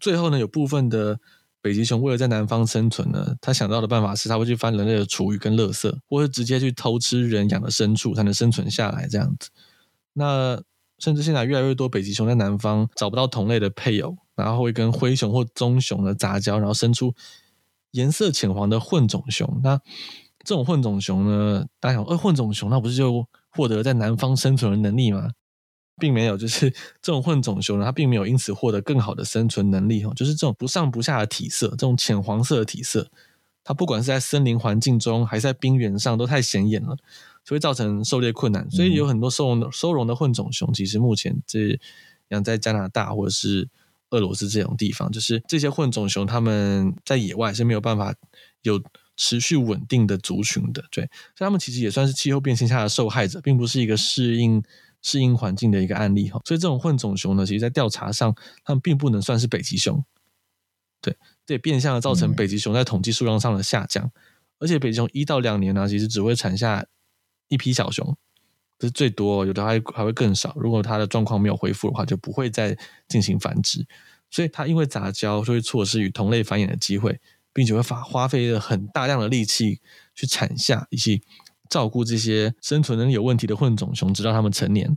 [0.00, 1.20] 最后呢，有部分的
[1.60, 9.50] 北极熊为了在南方生存呢，它想到的办法是，它会去翻人类的厨余跟垃圾，或者直接去偷吃人养的牲畜，才能生存下来这样子。
[10.14, 10.58] 那
[10.98, 17.14] 甚至现在越来越多北极熊在南方找不到同类的配偶，然后会跟灰熊或棕熊的杂交，然后生出
[17.92, 19.60] 颜色浅黄的混种熊。
[19.62, 19.78] 那
[20.44, 25.30] 这种混种熊呢，大家想，呃，混种熊那不是就获得在南方生存的能力吗？
[25.98, 26.70] 并没有，就是
[27.00, 30.12] 这种混种熊呢，它并没有因此获得更好的生存能力哦。
[30.16, 33.08] 就是这种不上不下的体色，这种浅黄色的体色，
[33.62, 36.96] 它不管是在森林环境中，还是在冰原上，都太显眼了，
[37.44, 38.68] 就会造成狩猎困难。
[38.70, 41.78] 所以有很多收容的收容的混种熊，其实目前这
[42.30, 43.68] 养在加拿大或者是
[44.12, 48.14] 俄罗斯这种地方，就是这些混种熊，它们在野外是没有办法
[48.62, 48.82] 有
[49.16, 50.82] 持续稳定的族群的。
[50.90, 51.04] 对，
[51.36, 54.62] 所以它们其实也算是气候变迁下的受害者，并不是一个适应。
[55.04, 58.32] 适应环境的一个案例哈，所以这种混种熊呢，其实在调查上，
[58.62, 60.00] 它们并不能算是北极熊，
[61.00, 64.12] 对，这也变相的造成北极熊在统计数量上的下降，嗯、
[64.60, 66.86] 而且北极熊一到两年呢，其实只会产下
[67.48, 68.16] 一批小熊，
[68.86, 70.54] 是最多，有的还还会更少。
[70.56, 72.76] 如果它的状况没有恢复的话，就不会再
[73.08, 73.86] 进行繁殖，
[74.30, 77.20] 所以它因为杂交就会错失与同类繁衍的机会，
[77.52, 79.80] 并且会花花费了很大量的力气
[80.14, 81.22] 去产下以及。
[81.70, 84.94] 照顾这些生存能力有问题的混种熊，直到它们成年，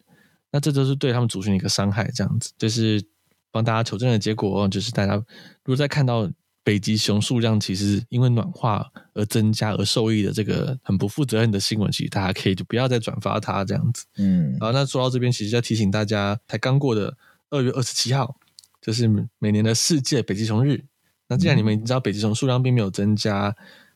[0.51, 2.11] 那这都是对他们族群的一个伤害。
[2.13, 3.01] 这样子，就是
[3.49, 5.23] 帮大家求证的结果，就是大家如
[5.67, 6.29] 果在看到
[6.65, 14.03] 北极熊数量其实因为暖化而增加而受益的这个很不负责任的新闻，其实大家可以就不要再转发它这样子。
[14.17, 17.15] 嗯，好，那说到这边，其实要提醒大家，才刚过的
[17.51, 18.35] 二月二十七号，
[18.81, 19.07] 就是
[19.39, 20.83] 每年的世界北极熊日。
[21.27, 23.55] 那既然你们已经知道北极熊数量并没有增加。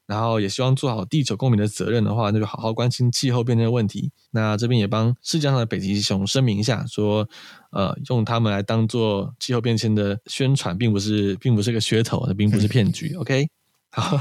[0.09, 4.11] 然后也希望做好地球公民的责任的话，那就好好关心气候变迁的问题。
[4.31, 7.29] 那这边也帮世界上的北极熊声明一下，说，
[7.69, 13.13] 呃，用他们来当做气候变迁的宣传，并不是，并不是个噱头，那并不是骗局。
[13.21, 13.47] OK，
[13.91, 14.19] 好，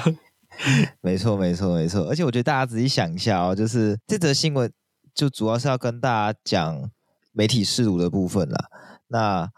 [1.01, 2.03] 没错，没错，没错。
[2.03, 4.71] 而且我觉得大家仔细想一下哦，就是这则新闻
[5.15, 6.91] 就主要是要跟大家讲
[7.33, 8.67] 媒体识读的部分了。
[9.07, 9.51] 那，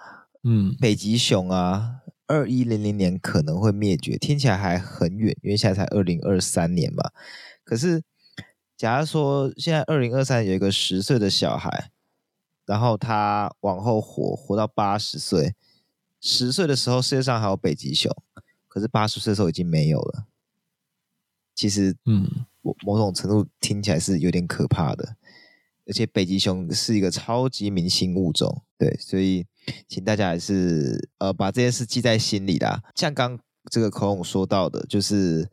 [0.45, 1.97] 嗯，北极熊啊。
[2.31, 7.11] 二一零零年可能会灭绝，听起来还很远，因为现在才二零二三年嘛。
[7.65, 8.05] 可是，
[8.77, 11.91] 假如说现在二零二三有一个十岁的小孩，
[12.65, 15.57] 然后他往后活活到八十岁，
[16.21, 18.17] 十岁的时候世界上还有北极熊，
[18.69, 20.27] 可是八十岁的时候已经没有了。
[21.57, 25.17] 其实，嗯，某某种程度听起来是有点可怕的。
[25.91, 29.45] 而且北极熊是一个超级明星物种，对，所以
[29.89, 32.81] 请大家还是呃把这件事记在心里啦。
[32.95, 33.37] 像刚
[33.73, 35.51] 这个口勇说到的，就是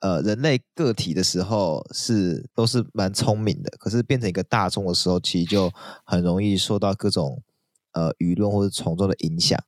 [0.00, 5.72] 呃人类个体的时候是都是蛮聪明的，可是变成一个大众的时候，其实就
[6.04, 7.42] 很容易受到各种
[7.92, 9.58] 呃舆论或者从众的影响。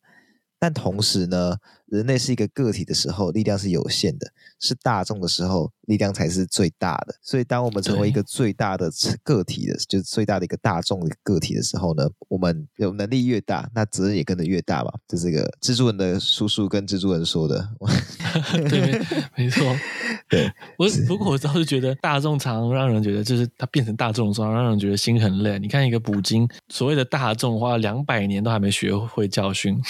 [0.59, 1.57] 但同时呢，
[1.95, 4.27] 人类是一个个体的时候，力量是有限的；
[4.59, 7.15] 是大众的时候，力量才是最大的。
[7.23, 8.91] 所以，当我们成为一个最大的
[9.23, 14.91] 个体的，就是最大的一个大众的个体的时候呢，我们有能力越大，那责任也跟着越大嘛。
[15.07, 17.71] 这是一个蜘蛛人的叔叔跟蜘蛛人说的。
[18.69, 19.01] 对，
[19.37, 19.65] 没错。
[20.29, 25.59] 对，我不过我倒是觉得大众常让人觉得，就是他变成大众的时候，让人觉得心很累。
[25.59, 29.81] 你看一个捕鲸，所谓的大众花了两百年都还没学会教训。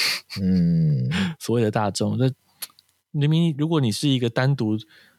[0.43, 1.09] 嗯。
[1.39, 2.31] 所谓的大众，那
[3.13, 4.77] 明明如果你是一个单独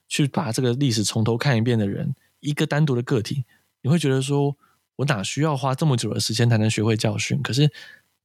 [0.08, 3.46] 去把这个历史从头看一遍的人，一个单独的个体，
[3.82, 4.56] 你会觉得说，
[4.98, 7.42] 我哪需要花这么久的时间才能学会教训？
[7.42, 7.72] 可是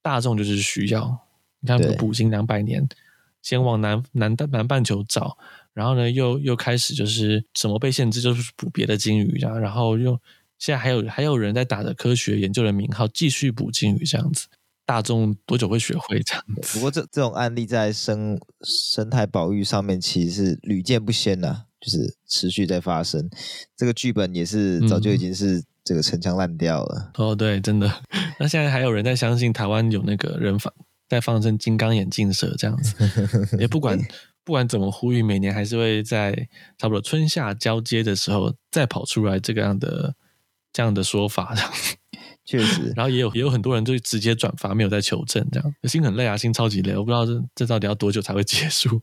[0.03, 1.18] 大众就是需要。
[1.61, 2.88] 你看，捕鲸两百年，
[3.42, 5.36] 先往南南南半球找，
[5.74, 10.18] 然后呢，又又开始就是什么被限制，就是捕别的鲸鱼啊，然后又
[10.59, 14.48] 现在还有还有人在打着科学研究的名号继续捕鲸鱼这样子。
[14.91, 16.74] 大众多久会学会这样子？
[16.74, 23.30] 不过这这种案例在生生态保育上面其实是屡见不鲜呐、啊，就是持续在发生。
[23.76, 27.28] 这个剧本也是早就已经是这个陈腔滥调了、嗯。
[27.28, 27.88] 哦，对，真的。
[28.41, 30.74] 那现在还有人在相信台湾有那个人放
[31.09, 32.97] 在放生金刚眼镜蛇这样子？
[33.61, 33.97] 也不管
[34.43, 36.32] 不管怎么呼吁，每年还是会在
[36.78, 40.16] 差不多春夏交接的时候再跑出来这个样的
[40.72, 41.55] 这样的说法。
[42.51, 49.01] 确实，然后也有也有很多人就直接转发，没有在求证，这样心很累啊，心超级累，我不知道这这到底要多久才会结束。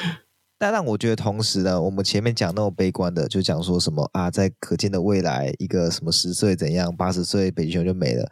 [0.58, 8.30] 但让我觉得，同时呢，我们前面讲那么悲观的，就讲说什么啊，在可见的未来，一个什么十岁怎样，八十岁北极熊就没了。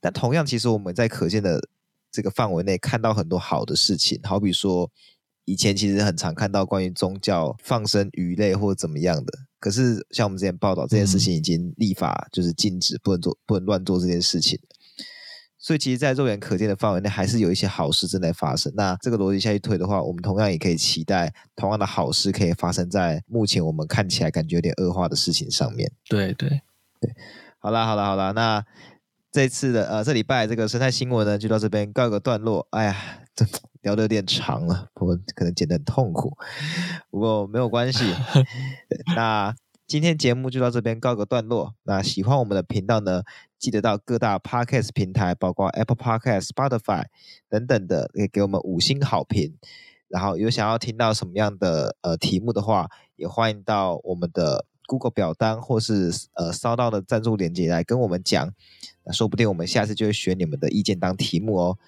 [0.00, 1.66] 但同样，其实我们在可见的
[2.12, 4.90] 这个范围内看到很多好的事情，好比说。
[5.46, 9.30] 以前其实很常看到关于宗教放生鱼类或者怎么样的，
[9.64, 14.60] 可是像我们之前报道这件事情已经立法就是禁止，不能做不能乱做这件事情。
[15.56, 18.70] 所以其实，在肉眼可见的范围内，还是有一些好事正在发生。
[18.76, 25.90] 那这个逻辑下去推的话，我们同样也可以期待同样的好事可以发生在目前我们看起来感觉有点恶化的事情上面。
[26.06, 26.60] 对对
[27.00, 27.10] 对，
[27.58, 28.62] 好啦好啦好啦，那
[29.32, 32.68] 这次的呃这礼拜这个生态新闻呢，就到这边告一个段落。
[32.72, 33.46] 哎呀，这
[33.84, 36.36] 聊得有点长了，我们可能剪得很痛苦，
[37.08, 38.12] 不过没有关系。
[39.14, 39.54] 那。
[39.86, 41.74] 今天节目就到这边告个段落。
[41.82, 43.22] 那喜欢我们的频道呢，
[43.58, 47.04] 记得到各大 Podcast 平台，包括 Apple Podcast、Spotify
[47.50, 49.58] 等等的，可以给我们五星好评。
[50.08, 58.54] 然后有想要听到什么样的呃题目的话，也欢迎到我们的 Google 表单或是呃烧到的赞助链接来跟我们讲。
[59.04, 61.78] 那说不定我们下次就会选你们的意见当题目哦。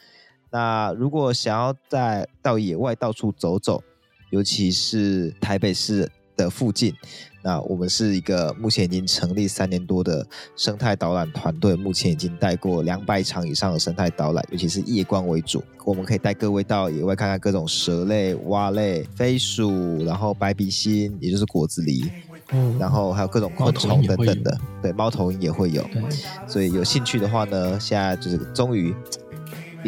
[0.57, 3.83] 那如果想要在到野外到处走走，
[4.31, 6.95] 尤其是台北市的附近。
[7.43, 10.27] 那我们是一个目前已经成立三年多的
[10.57, 15.63] 生态导览团队，目前已经带过两百场以上的生态导览，尤其是夜观为主。
[15.85, 22.11] 我们可以带各位到野外看看各种蛇类、蛙类、飞鼠，然后白鼻心，也就是果子狸，
[22.51, 24.59] 嗯，然后还有各种昆虫等等的。
[24.81, 25.83] 对，猫头鹰也会有。
[25.93, 26.03] 对，
[26.49, 28.93] 所以有兴趣的话呢，现在就是终于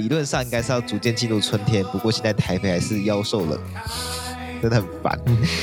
[0.01, 3.59] 理论上应该是要逐渐进入春天，不过现在台北还是妖兽冷，
[4.63, 5.19] 真的很烦。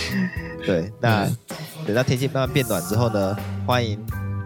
[0.66, 1.24] 对，那。
[1.26, 1.38] 嗯
[1.86, 4.04] 等到天气慢慢变暖之后呢，欢迎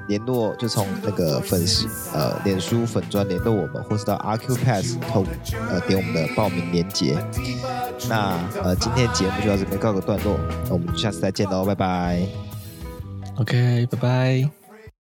[0.09, 5.25] 联络，就从那个粉丝呃脸书粉专联络我们，或是到 Accupass 透
[5.69, 7.17] 呃点我们的报名链接。
[8.09, 12.27] 那呃今天节目就到这边告个段落，那我们下次再见喽，拜拜。
[13.37, 14.58] OK，拜拜。